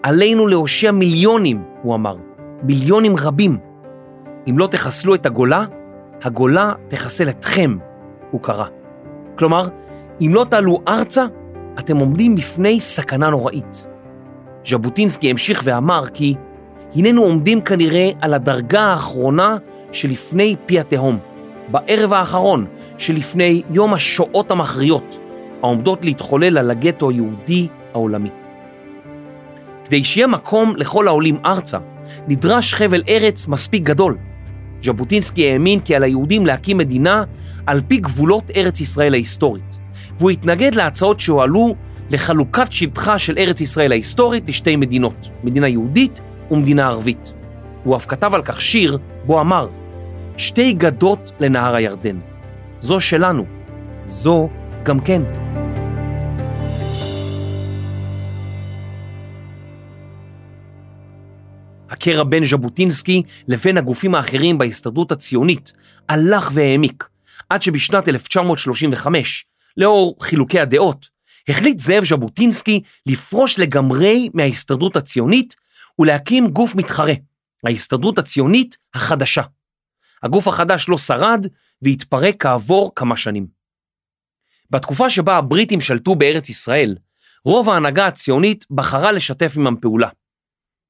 עלינו 0.02 0.46
להושיע 0.46 0.92
מיליונים, 0.92 1.62
הוא 1.82 1.94
אמר, 1.94 2.16
מיליונים 2.62 3.16
רבים. 3.16 3.58
אם 4.50 4.58
לא 4.58 4.66
תחסלו 4.66 5.14
את 5.14 5.26
הגולה, 5.26 5.64
הגולה 6.22 6.72
תחסל 6.88 7.28
אתכם, 7.28 7.76
הוא 8.30 8.40
קרא. 8.40 8.66
כלומר, 9.38 9.68
אם 10.20 10.30
לא 10.34 10.46
תעלו 10.50 10.80
ארצה, 10.88 11.26
אתם 11.78 11.96
עומדים 11.96 12.36
בפני 12.36 12.80
סכנה 12.80 13.30
נוראית. 13.30 13.86
ז'בוטינסקי 14.66 15.30
המשיך 15.30 15.60
ואמר 15.64 16.06
כי 16.14 16.34
הננו 16.96 17.22
עומדים 17.22 17.60
כנראה 17.60 18.10
על 18.20 18.34
הדרגה 18.34 18.80
האחרונה 18.80 19.56
שלפני 19.92 20.56
פי 20.66 20.80
התהום, 20.80 21.18
בערב 21.68 22.12
האחרון 22.12 22.66
שלפני 22.98 23.62
יום 23.70 23.94
השואות 23.94 24.50
המכריעות, 24.50 25.18
העומדות 25.62 26.04
להתחולל 26.04 26.58
על 26.58 26.70
הגטו 26.70 27.10
היהודי 27.10 27.68
העולמי. 27.92 28.28
כדי 29.84 30.04
שיהיה 30.04 30.26
מקום 30.26 30.74
לכל 30.76 31.08
העולים 31.08 31.38
ארצה, 31.44 31.78
נדרש 32.28 32.74
חבל 32.74 33.02
ארץ 33.08 33.48
מספיק 33.48 33.82
גדול. 33.82 34.16
ז'בוטינסקי 34.82 35.50
האמין 35.52 35.80
כי 35.80 35.94
על 35.94 36.02
היהודים 36.02 36.46
להקים 36.46 36.78
מדינה 36.78 37.24
על 37.66 37.80
פי 37.88 37.96
גבולות 37.96 38.50
ארץ 38.56 38.80
ישראל 38.80 39.14
ההיסטורית, 39.14 39.78
והוא 40.18 40.30
התנגד 40.30 40.74
להצעות 40.74 41.20
שהועלו 41.20 41.74
לחלוקת 42.10 42.72
שבטחה 42.72 43.18
של 43.18 43.38
ארץ 43.38 43.60
ישראל 43.60 43.92
ההיסטורית 43.92 44.48
לשתי 44.48 44.76
מדינות, 44.76 45.28
מדינה 45.44 45.68
יהודית 45.68 46.20
ומדינה 46.50 46.86
ערבית. 46.86 47.32
הוא 47.84 47.96
אף 47.96 48.06
כתב 48.06 48.34
על 48.34 48.42
כך 48.42 48.60
שיר 48.62 48.98
בו 49.26 49.40
אמר, 49.40 49.68
שתי 50.36 50.72
גדות 50.72 51.32
לנהר 51.40 51.74
הירדן, 51.74 52.18
זו 52.80 53.00
שלנו, 53.00 53.44
זו 54.04 54.48
גם 54.82 55.00
כן. 55.00 55.22
הקרע 61.90 62.24
בין 62.24 62.44
ז'בוטינסקי 62.44 63.22
לבין 63.48 63.78
הגופים 63.78 64.14
האחרים 64.14 64.58
בהסתדרות 64.58 65.12
הציונית 65.12 65.72
הלך 66.08 66.50
והעמיק, 66.52 67.08
עד 67.48 67.62
שבשנת 67.62 68.08
1935, 68.08 69.44
לאור 69.76 70.16
חילוקי 70.20 70.60
הדעות, 70.60 71.08
החליט 71.48 71.78
זאב 71.78 72.04
ז'בוטינסקי 72.04 72.80
לפרוש 73.06 73.58
לגמרי 73.58 74.28
מההסתדרות 74.34 74.96
הציונית 74.96 75.56
ולהקים 75.98 76.48
גוף 76.48 76.74
מתחרה, 76.74 77.14
ההסתדרות 77.64 78.18
הציונית 78.18 78.76
החדשה. 78.94 79.42
הגוף 80.22 80.48
החדש 80.48 80.88
לא 80.88 80.98
שרד 80.98 81.46
והתפרק 81.82 82.42
כעבור 82.42 82.92
כמה 82.96 83.16
שנים. 83.16 83.46
בתקופה 84.70 85.10
שבה 85.10 85.36
הבריטים 85.36 85.80
שלטו 85.80 86.14
בארץ 86.14 86.48
ישראל, 86.48 86.96
רוב 87.44 87.70
ההנהגה 87.70 88.06
הציונית 88.06 88.64
בחרה 88.70 89.12
לשתף 89.12 89.52
עמם 89.56 89.76
פעולה. 89.80 90.08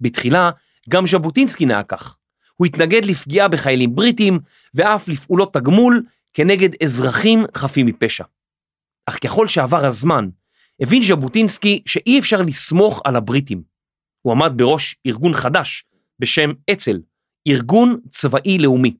בתחילה 0.01 0.51
גם 0.89 1.07
ז'בוטינסקי 1.07 1.67
נהג 1.67 1.87
כך. 1.89 2.17
הוא 2.55 2.67
התנגד 2.67 3.05
לפגיעה 3.05 3.49
בחיילים 3.49 3.95
בריטים 3.95 4.39
ואף 4.75 5.09
לפעולות 5.09 5.55
תגמול 5.55 6.03
כנגד 6.33 6.69
אזרחים 6.83 7.45
חפים 7.57 7.87
מפשע. 7.87 8.25
אך 9.07 9.19
ככל 9.25 9.49
שעבר 9.49 9.87
הזמן, 9.87 10.29
הבין 10.81 11.03
ז'בוטינסקי 11.03 11.83
שאי 11.87 12.19
אפשר 12.19 12.43
לסמוך 12.43 13.01
על 13.05 13.17
הבריטים. 13.17 13.74
הוא 14.25 14.33
עמד 14.33 14.53
בראש 14.57 14.97
ארגון 15.07 15.35
חדש 15.35 15.85
בשם 16.19 16.51
אצ"ל, 16.73 17.01
ארגון 17.49 18.01
צבאי 18.11 18.59
לאומי. 18.59 18.97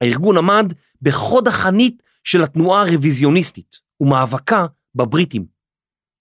הארגון 0.00 0.36
עמד 0.36 0.72
בחוד 1.02 1.48
החנית 1.48 2.02
של 2.24 2.42
התנועה 2.42 2.82
הרוויזיוניסטית 2.82 3.76
ומאבקה 4.00 4.66
בבריטים. 4.94 5.46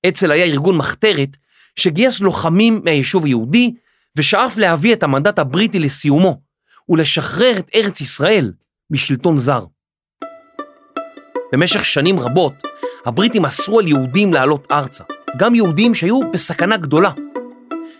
אצ"ל 0.07 0.31
היה 0.31 0.45
ארגון 0.45 0.77
מחתרת 0.77 1.37
שגייס 1.75 2.21
לוחמים 2.21 2.81
מהיישוב 2.83 3.25
היהודי 3.25 3.73
ושאף 4.17 4.57
להביא 4.57 4.93
את 4.93 5.03
המנדט 5.03 5.39
הבריטי 5.39 5.79
לסיומו 5.79 6.41
ולשחרר 6.89 7.53
את 7.57 7.69
ארץ 7.75 8.01
ישראל 8.01 8.53
משלטון 8.89 9.39
זר. 9.39 9.65
במשך 11.53 11.85
שנים 11.85 12.19
רבות 12.19 12.53
הבריטים 13.05 13.45
אסרו 13.45 13.79
על 13.79 13.87
יהודים 13.87 14.33
לעלות 14.33 14.71
ארצה, 14.71 15.03
גם 15.37 15.55
יהודים 15.55 15.95
שהיו 15.95 16.31
בסכנה 16.31 16.77
גדולה. 16.77 17.11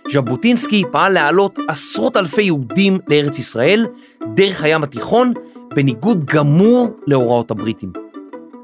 ז'בוטינסקי 0.09 0.83
פעל 0.91 1.13
להעלות 1.13 1.59
עשרות 1.67 2.17
אלפי 2.17 2.41
יהודים 2.41 2.99
לארץ 3.07 3.39
ישראל 3.39 3.87
דרך 4.33 4.63
הים 4.63 4.83
התיכון 4.83 5.33
בניגוד 5.75 6.25
גמור 6.25 6.89
להוראות 7.07 7.51
הבריטים. 7.51 7.93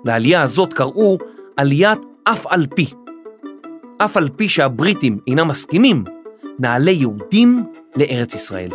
לעלייה 0.05 0.41
הזאת 0.41 0.73
קראו 0.73 1.17
עליית 1.57 1.99
אף 2.23 2.45
על 2.47 2.67
פי. 2.75 2.85
אף 3.97 4.17
על 4.17 4.29
פי 4.35 4.49
שהבריטים 4.49 5.19
אינם 5.27 5.47
מסכימים, 5.47 6.03
נעלה 6.59 6.91
יהודים 6.91 7.63
לארץ 7.95 8.35
ישראל. 8.35 8.69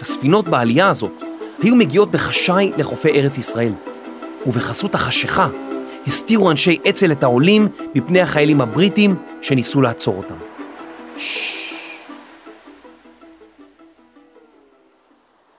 הספינות 0.00 0.48
בעלייה 0.48 0.88
הזאת 0.88 1.22
היו 1.62 1.76
מגיעות 1.76 2.10
בחשאי 2.10 2.72
לחופי 2.76 3.08
ארץ 3.08 3.38
ישראל, 3.38 3.72
ובחסות 4.46 4.94
החשיכה 4.94 5.48
הסתירו 6.06 6.50
אנשי 6.50 6.78
אצ"ל 6.88 7.12
את 7.12 7.22
העולים 7.22 7.68
מפני 7.94 8.20
החיילים 8.20 8.60
הבריטים 8.60 9.14
שניסו 9.42 9.80
לעצור 9.80 10.16
אותם. 10.16 10.34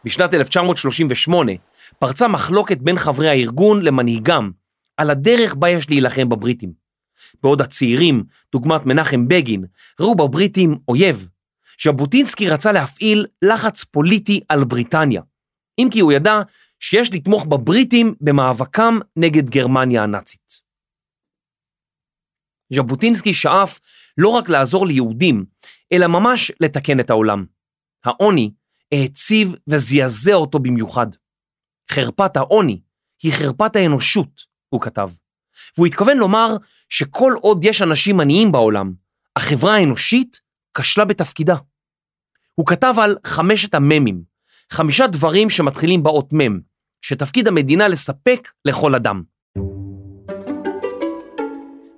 בשנת 0.05 0.33
1938 0.33 1.51
פרצה 1.99 2.27
מחלוקת 2.27 2.77
בין 2.77 2.97
חברי 2.97 3.29
הארגון 3.29 3.81
למנהיגם 3.81 4.51
על 4.97 5.09
הדרך 5.09 5.55
בה 5.55 5.69
יש 5.69 5.89
להילחם 5.89 6.29
בבריטים. 6.29 6.71
בעוד 7.43 7.61
הצעירים, 7.61 8.23
דוגמת 8.51 8.85
מנחם 8.85 9.27
בגין, 9.27 9.65
ראו 9.99 10.15
בבריטים 10.15 10.77
אויב, 10.87 11.27
ז'בוטינסקי 11.83 12.49
רצה 12.49 12.71
להפעיל 12.71 13.25
לחץ 13.41 13.83
פוליטי 13.83 14.39
על 14.49 14.63
בריטניה, 14.63 15.21
אם 15.79 15.87
כי 15.91 15.99
הוא 15.99 16.11
ידע 16.11 16.41
שיש 16.79 17.13
לתמוך 17.13 17.45
בבריטים 17.45 18.15
במאבקם 18.21 18.97
נגד 19.15 19.49
גרמניה 19.49 20.03
הנאצית. 20.03 20.61
ז'בוטינסקי 22.73 23.33
שאף 23.33 23.79
לא 24.17 24.29
רק 24.29 24.49
לעזור 24.49 24.87
ליהודים, 24.87 25.45
אלא 25.93 26.07
ממש 26.07 26.51
לתקן 26.59 26.99
את 26.99 27.09
העולם. 27.09 27.45
העוני 28.05 28.51
העציב 28.91 29.55
וזעזע 29.69 30.33
אותו 30.33 30.59
במיוחד. 30.59 31.07
חרפת 31.91 32.37
העוני 32.37 32.81
היא 33.23 33.33
חרפת 33.33 33.75
האנושות, 33.75 34.41
הוא 34.69 34.81
כתב. 34.81 35.09
והוא 35.77 35.87
התכוון 35.87 36.17
לומר 36.17 36.47
שכל 36.89 37.33
עוד 37.41 37.63
יש 37.63 37.81
אנשים 37.81 38.19
עניים 38.19 38.51
בעולם, 38.51 38.93
החברה 39.35 39.75
האנושית 39.75 40.41
כשלה 40.77 41.05
בתפקידה. 41.05 41.55
הוא 42.55 42.65
כתב 42.65 42.93
על 43.01 43.17
חמשת 43.25 43.73
הממים, 43.73 44.23
חמישה 44.71 45.07
דברים 45.07 45.49
שמתחילים 45.49 46.03
באות 46.03 46.29
מם, 46.33 46.59
שתפקיד 47.01 47.47
המדינה 47.47 47.87
לספק 47.87 48.51
לכל 48.65 48.95
אדם. 48.95 49.23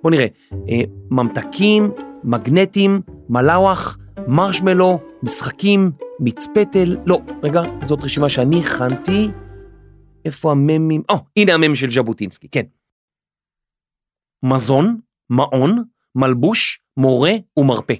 בואו 0.02 0.14
נראה, 0.14 0.26
אה, 0.52 0.80
ממתקים, 1.10 1.90
מגנטים, 2.24 3.00
מלאווח, 3.28 3.98
מרשמלו, 4.28 5.00
משחקים, 5.22 5.90
מצפתל, 6.20 6.96
לא, 7.06 7.20
רגע, 7.42 7.62
זאת 7.82 8.02
רשימה 8.02 8.28
שאני 8.28 8.60
הכנתי. 8.60 9.28
איפה 10.24 10.50
הממים? 10.50 11.02
או, 11.08 11.14
הנה 11.36 11.54
המם 11.54 11.74
של 11.74 11.90
ז'בוטינסקי, 11.90 12.48
כן. 12.48 12.66
מזון, 14.42 15.00
מעון, 15.30 15.84
מלבוש, 16.14 16.80
מורה 16.96 17.32
ומרפא. 17.56 17.94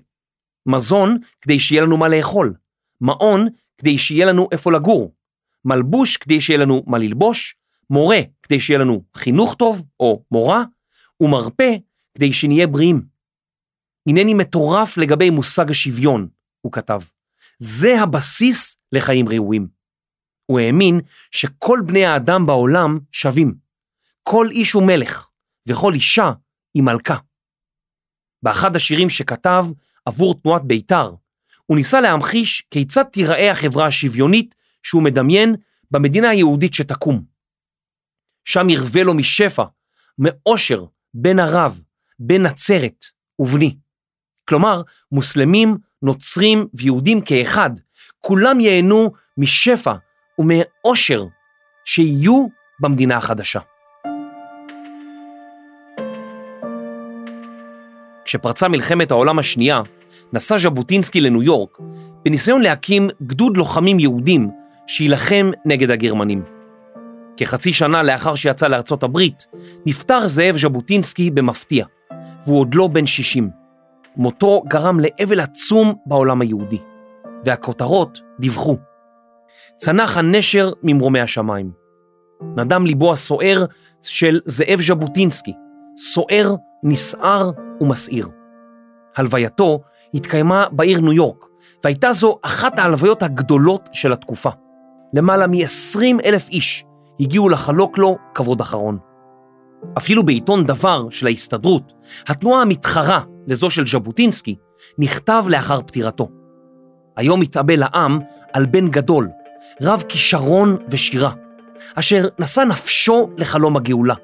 מזון 0.66 1.18
כדי 1.40 1.58
שיהיה 1.58 1.82
לנו 1.82 1.96
מה 1.96 2.08
לאכול, 2.08 2.54
מעון 3.00 3.48
כדי 3.78 3.98
שיהיה 3.98 4.26
לנו 4.26 4.48
איפה 4.52 4.72
לגור, 4.72 5.12
מלבוש 5.64 6.16
כדי 6.16 6.40
שיהיה 6.40 6.58
לנו 6.58 6.82
מה 6.86 6.98
ללבוש, 6.98 7.56
מורה 7.90 8.18
כדי 8.42 8.60
שיהיה 8.60 8.78
לנו 8.78 9.04
חינוך 9.16 9.54
טוב 9.54 9.84
או 10.00 10.24
מורה, 10.30 10.64
ומרפא 11.20 11.76
כדי 12.14 12.32
שנהיה 12.32 12.66
בריאים. 12.66 13.02
הנני 14.08 14.34
מטורף 14.34 14.96
לגבי 14.96 15.30
מושג 15.30 15.70
השוויון, 15.70 16.28
הוא 16.60 16.72
כתב. 16.72 17.00
זה 17.58 18.02
הבסיס 18.02 18.76
לחיים 18.92 19.28
ראויים. 19.28 19.68
הוא 20.46 20.60
האמין 20.60 21.00
שכל 21.30 21.80
בני 21.86 22.04
האדם 22.04 22.46
בעולם 22.46 22.98
שווים. 23.12 23.54
כל 24.22 24.46
איש 24.50 24.72
הוא 24.72 24.86
מלך, 24.86 25.28
וכל 25.68 25.94
אישה 25.94 26.32
היא 26.74 26.82
מלכה. 26.82 27.16
באחד 28.42 28.76
השירים 28.76 29.10
שכתב 29.10 29.66
עבור 30.06 30.34
תנועת 30.42 30.62
בית"ר, 30.64 31.14
הוא 31.66 31.76
ניסה 31.76 32.00
להמחיש 32.00 32.66
כיצד 32.70 33.02
תיראה 33.02 33.50
החברה 33.50 33.86
השוויונית 33.86 34.54
שהוא 34.82 35.02
מדמיין 35.02 35.54
במדינה 35.90 36.28
היהודית 36.28 36.74
שתקום. 36.74 37.24
שם 38.44 38.70
ירווה 38.70 39.02
לו 39.02 39.14
משפע, 39.14 39.64
מאושר, 40.18 40.84
בן 41.14 41.38
ערב, 41.38 41.80
בן 42.18 42.42
נצרת 42.42 43.04
ובני. 43.38 43.76
כלומר, 44.48 44.82
מוסלמים, 45.12 45.76
נוצרים 46.02 46.66
ויהודים 46.74 47.20
כאחד, 47.20 47.70
כולם 48.20 48.60
ייהנו 48.60 49.12
משפע 49.38 49.94
ומאושר 50.38 51.24
שיהיו 51.84 52.46
במדינה 52.80 53.16
החדשה. 53.16 53.60
כשפרצה 58.24 58.68
מלחמת 58.68 59.10
העולם 59.10 59.38
השנייה, 59.38 59.82
נסע 60.32 60.58
ז'בוטינסקי 60.58 61.20
לניו 61.20 61.42
יורק 61.42 61.78
בניסיון 62.24 62.60
להקים 62.60 63.08
גדוד 63.22 63.56
לוחמים 63.56 63.98
יהודים 64.00 64.50
שיילחם 64.86 65.50
נגד 65.64 65.90
הגרמנים. 65.90 66.42
כחצי 67.36 67.72
שנה 67.72 68.02
לאחר 68.02 68.34
שיצא 68.34 68.68
לארצות 68.68 69.02
הברית, 69.02 69.46
נפטר 69.86 70.28
זאב 70.28 70.56
ז'בוטינסקי 70.56 71.30
במפתיע, 71.30 71.86
והוא 72.46 72.60
עוד 72.60 72.74
לא 72.74 72.86
בן 72.86 73.06
60. 73.06 73.50
מותו 74.16 74.62
גרם 74.68 75.00
לאבל 75.00 75.40
עצום 75.40 75.94
בעולם 76.06 76.40
היהודי, 76.40 76.78
והכותרות 77.44 78.20
דיווחו. 78.40 78.76
צנח 79.76 80.16
הנשר 80.16 80.72
ממרומי 80.82 81.20
השמיים. 81.20 81.70
נדם 82.56 82.86
ליבו 82.86 83.12
הסוער 83.12 83.64
של 84.02 84.40
זאב 84.44 84.80
ז'בוטינסקי, 84.80 85.52
סוער, 85.96 86.54
נסער 86.82 87.50
ומסעיר. 87.80 88.28
הלווייתו 89.16 89.80
התקיימה 90.14 90.66
בעיר 90.72 91.00
ניו 91.00 91.12
יורק, 91.12 91.44
והייתה 91.84 92.12
זו 92.12 92.38
אחת 92.42 92.78
ההלוויות 92.78 93.22
הגדולות 93.22 93.88
של 93.92 94.12
התקופה. 94.12 94.50
למעלה 95.14 95.46
מ-20 95.46 96.24
אלף 96.24 96.48
איש 96.48 96.84
הגיעו 97.20 97.48
לחלוק 97.48 97.98
לו 97.98 98.16
כבוד 98.34 98.60
אחרון. 98.60 98.98
אפילו 99.98 100.22
בעיתון 100.22 100.64
דבר 100.64 101.10
של 101.10 101.26
ההסתדרות, 101.26 101.92
התנועה 102.28 102.62
המתחרה 102.62 103.20
לזו 103.46 103.70
של 103.70 103.86
ז'בוטינסקי, 103.86 104.56
נכתב 104.98 105.44
לאחר 105.48 105.82
פטירתו. 105.82 106.28
היום 107.16 107.40
מתאבל 107.40 107.82
העם 107.82 108.18
על 108.52 108.66
בן 108.66 108.88
גדול, 108.88 109.28
רב 109.82 110.04
כישרון 110.08 110.76
ושירה, 110.90 111.32
אשר 111.94 112.28
נשא 112.38 112.60
נפשו 112.60 113.30
לחלום 113.36 113.76
הגאולה, 113.76 114.14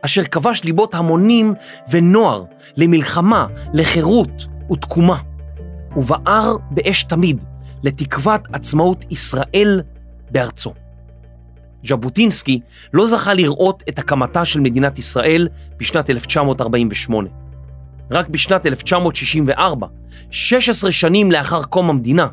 אשר 0.00 0.22
כבש 0.24 0.64
ליבות 0.64 0.94
המונים 0.94 1.54
ונוער 1.90 2.44
למלחמה, 2.76 3.46
לחירות 3.74 4.46
ותקומה, 4.72 5.16
ובער 5.96 6.56
באש 6.70 7.04
תמיד 7.04 7.44
לתקוות 7.82 8.40
עצמאות 8.52 9.04
ישראל 9.10 9.82
בארצו. 10.32 10.72
ז'בוטינסקי 11.84 12.60
לא 12.92 13.06
זכה 13.06 13.34
לראות 13.34 13.82
את 13.88 13.98
הקמתה 13.98 14.44
של 14.44 14.60
מדינת 14.60 14.98
ישראל 14.98 15.48
בשנת 15.76 16.10
1948. 16.10 17.28
רק 18.10 18.28
בשנת 18.28 18.66
1964, 18.66 19.86
16 20.30 20.92
שנים 20.92 21.32
לאחר 21.32 21.62
קום 21.62 21.90
המדינה, 21.90 22.28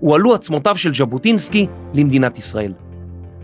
הועלו 0.00 0.34
עצמותיו 0.34 0.76
של 0.76 0.94
ז'בוטינסקי 0.94 1.66
למדינת 1.94 2.38
ישראל. 2.38 2.72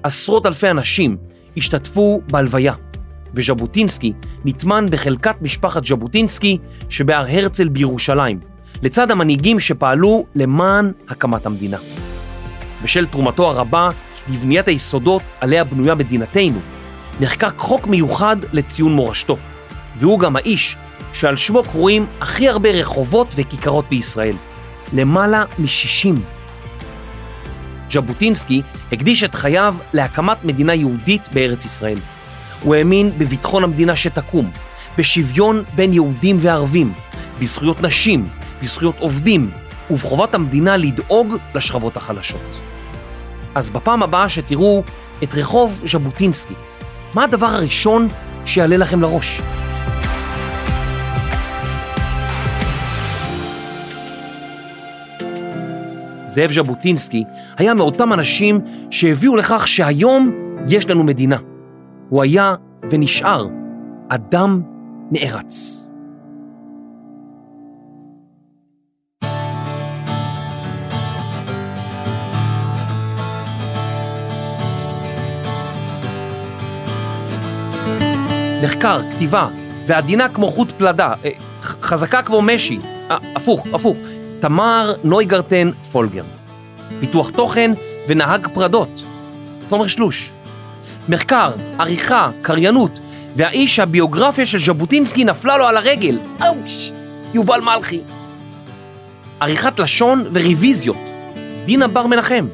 עשרות 0.02 0.46
אלפי 0.46 0.70
אנשים 0.70 1.16
השתתפו 1.56 2.20
בהלוויה, 2.30 2.74
וז'בוטינסקי 3.34 4.12
נטמן 4.44 4.86
בחלקת 4.90 5.42
משפחת 5.42 5.84
ז'בוטינסקי 5.84 6.58
שבהר 6.88 7.24
הרצל 7.28 7.68
בירושלים, 7.68 8.40
לצד 8.82 9.10
המנהיגים 9.10 9.60
שפעלו 9.60 10.26
למען 10.34 10.92
הקמת 11.08 11.46
המדינה. 11.46 11.78
בשל 12.82 13.06
תרומתו 13.06 13.50
הרבה 13.50 13.88
לבניית 14.28 14.68
היסודות 14.68 15.22
עליה 15.40 15.64
בנויה 15.64 15.94
מדינתנו, 15.94 16.60
נחקק 17.20 17.52
חוק 17.56 17.86
מיוחד 17.86 18.36
לציון 18.52 18.92
מורשתו, 18.92 19.36
והוא 19.96 20.18
גם 20.18 20.36
האיש 20.36 20.76
שעל 21.12 21.36
שמו 21.36 21.62
קרויים 21.62 22.06
הכי 22.20 22.48
הרבה 22.48 22.70
רחובות 22.70 23.34
וכיכרות 23.36 23.84
בישראל, 23.88 24.36
למעלה 24.92 25.44
מ-60. 25.58 26.20
ז'בוטינסקי 27.92 28.62
הקדיש 28.92 29.24
את 29.24 29.34
חייו 29.34 29.76
להקמת 29.92 30.44
מדינה 30.44 30.74
יהודית 30.74 31.28
בארץ 31.32 31.64
ישראל. 31.64 31.98
הוא 32.62 32.74
האמין 32.74 33.10
בביטחון 33.18 33.64
המדינה 33.64 33.96
שתקום, 33.96 34.50
בשוויון 34.98 35.62
בין 35.74 35.92
יהודים 35.92 36.36
וערבים, 36.40 36.92
בזכויות 37.40 37.82
נשים, 37.82 38.28
בזכויות 38.62 38.98
עובדים, 38.98 39.50
ובחובת 39.90 40.34
המדינה 40.34 40.76
לדאוג 40.76 41.36
לשכבות 41.54 41.96
החלשות. 41.96 42.60
אז 43.54 43.70
בפעם 43.70 44.02
הבאה 44.02 44.28
שתראו 44.28 44.82
את 45.22 45.34
רחוב 45.34 45.82
ז'בוטינסקי, 45.92 46.54
מה 47.14 47.24
הדבר 47.24 47.46
הראשון 47.46 48.08
שיעלה 48.44 48.76
לכם 48.76 49.02
לראש? 49.02 49.40
זאב 56.26 56.52
ז'בוטינסקי 56.52 57.24
היה 57.56 57.74
מאותם 57.74 58.12
אנשים 58.12 58.60
שהביאו 58.90 59.36
לכך 59.36 59.68
שהיום 59.68 60.30
יש 60.68 60.90
לנו 60.90 61.04
מדינה. 61.04 61.36
הוא 62.08 62.22
היה 62.22 62.54
ונשאר 62.90 63.46
אדם 64.08 64.62
נערץ. 65.10 65.87
מחקר, 78.62 79.00
כתיבה, 79.10 79.48
ועדינה 79.86 80.28
כמו 80.28 80.48
חוט 80.50 80.72
פלדה, 80.72 81.12
אה, 81.24 81.30
חזקה 81.62 82.22
כמו 82.22 82.42
משי, 82.42 82.78
אה, 83.10 83.16
הפוך, 83.36 83.66
הפוך, 83.72 83.96
תמר 84.40 84.94
נויגרטן 85.04 85.70
פולגר. 85.92 86.24
פיתוח 87.00 87.30
תוכן 87.30 87.72
ונהג 88.08 88.48
פרדות, 88.54 89.04
תומר 89.68 89.86
שלוש. 89.86 90.30
מחקר, 91.08 91.50
עריכה, 91.78 92.30
קריינות, 92.42 92.98
והאיש 93.36 93.76
שהביוגרפיה 93.76 94.46
של 94.46 94.58
ז'בוטינסקי 94.58 95.24
נפלה 95.24 95.58
לו 95.58 95.64
על 95.66 95.76
הרגל, 95.76 96.18
אוש, 96.40 96.92
יובל 97.34 97.60
מלכי. 97.60 98.00
עריכת 99.40 99.80
לשון 99.80 100.24
וריוויזיות, 100.32 100.96
דינה 101.64 101.88
בר 101.88 102.06
מנחם. 102.06 102.46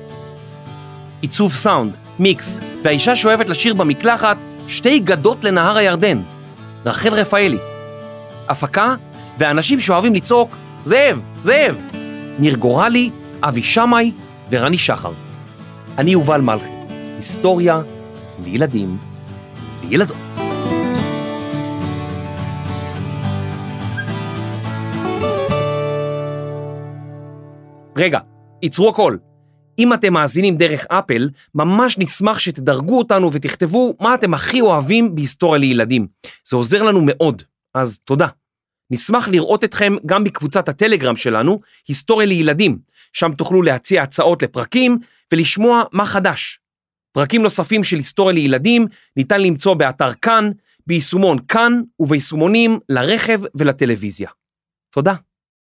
עיצוב 1.21 1.55
סאונד, 1.55 1.97
מיקס, 2.19 2.59
והאישה 2.83 3.17
שאוהבת 3.17 3.49
לשיר 3.49 3.75
במקלחת, 3.75 4.37
שתי 4.69 4.99
גדות 4.99 5.45
לנהר 5.45 5.77
הירדן, 5.77 6.23
רחל 6.87 7.15
רפאלי. 7.15 7.59
הפקה 8.49 8.95
ואנשים 9.39 9.81
שאוהבים 9.81 10.15
לצעוק, 10.15 10.57
זאב, 10.85 11.21
זאב. 11.43 11.77
ניר 12.39 12.57
גורלי, 12.57 13.11
אבי 13.43 13.63
שמאי 13.63 14.13
ורני 14.51 14.79
שחר. 14.79 15.13
אני 15.99 16.11
יובל 16.11 16.41
מלכי, 16.41 16.73
היסטוריה 17.17 17.81
לילדים 18.45 18.97
וילדות. 19.81 20.17
רגע, 27.97 28.19
עצרו 28.63 28.89
הכל. 28.89 29.17
אם 29.79 29.93
אתם 29.95 30.13
מאזינים 30.13 30.57
דרך 30.57 30.87
אפל, 30.89 31.31
ממש 31.55 31.99
נשמח 31.99 32.39
שתדרגו 32.39 32.99
אותנו 32.99 33.33
ותכתבו 33.33 33.95
מה 34.01 34.15
אתם 34.15 34.35
הכי 34.35 34.61
אוהבים 34.61 35.15
בהיסטוריה 35.15 35.59
לילדים. 35.59 36.07
זה 36.45 36.57
עוזר 36.57 36.83
לנו 36.83 37.01
מאוד, 37.07 37.43
אז 37.75 37.99
תודה. 37.99 38.29
נשמח 38.91 39.29
לראות 39.29 39.65
אתכם 39.65 39.95
גם 40.07 40.25
בקבוצת 40.25 40.69
הטלגרם 40.69 41.17
שלנו, 41.17 41.61
היסטוריה 41.89 42.27
לילדים, 42.27 42.79
שם 43.13 43.33
תוכלו 43.35 43.63
להציע 43.63 44.03
הצעות 44.03 44.43
לפרקים 44.43 44.99
ולשמוע 45.33 45.83
מה 45.93 46.07
חדש. 46.07 46.61
פרקים 47.13 47.43
נוספים 47.43 47.85
של 47.85 47.97
היסטוריה 47.97 48.35
לילדים 48.35 48.87
ניתן 49.17 49.41
למצוא 49.41 49.75
באתר 49.75 50.15
כאן, 50.15 50.51
ביישומון 50.87 51.39
כאן 51.49 51.73
וביישומונים 52.01 52.79
לרכב 52.89 53.41
ולטלוויזיה. 53.55 54.29
תודה. 54.91 55.15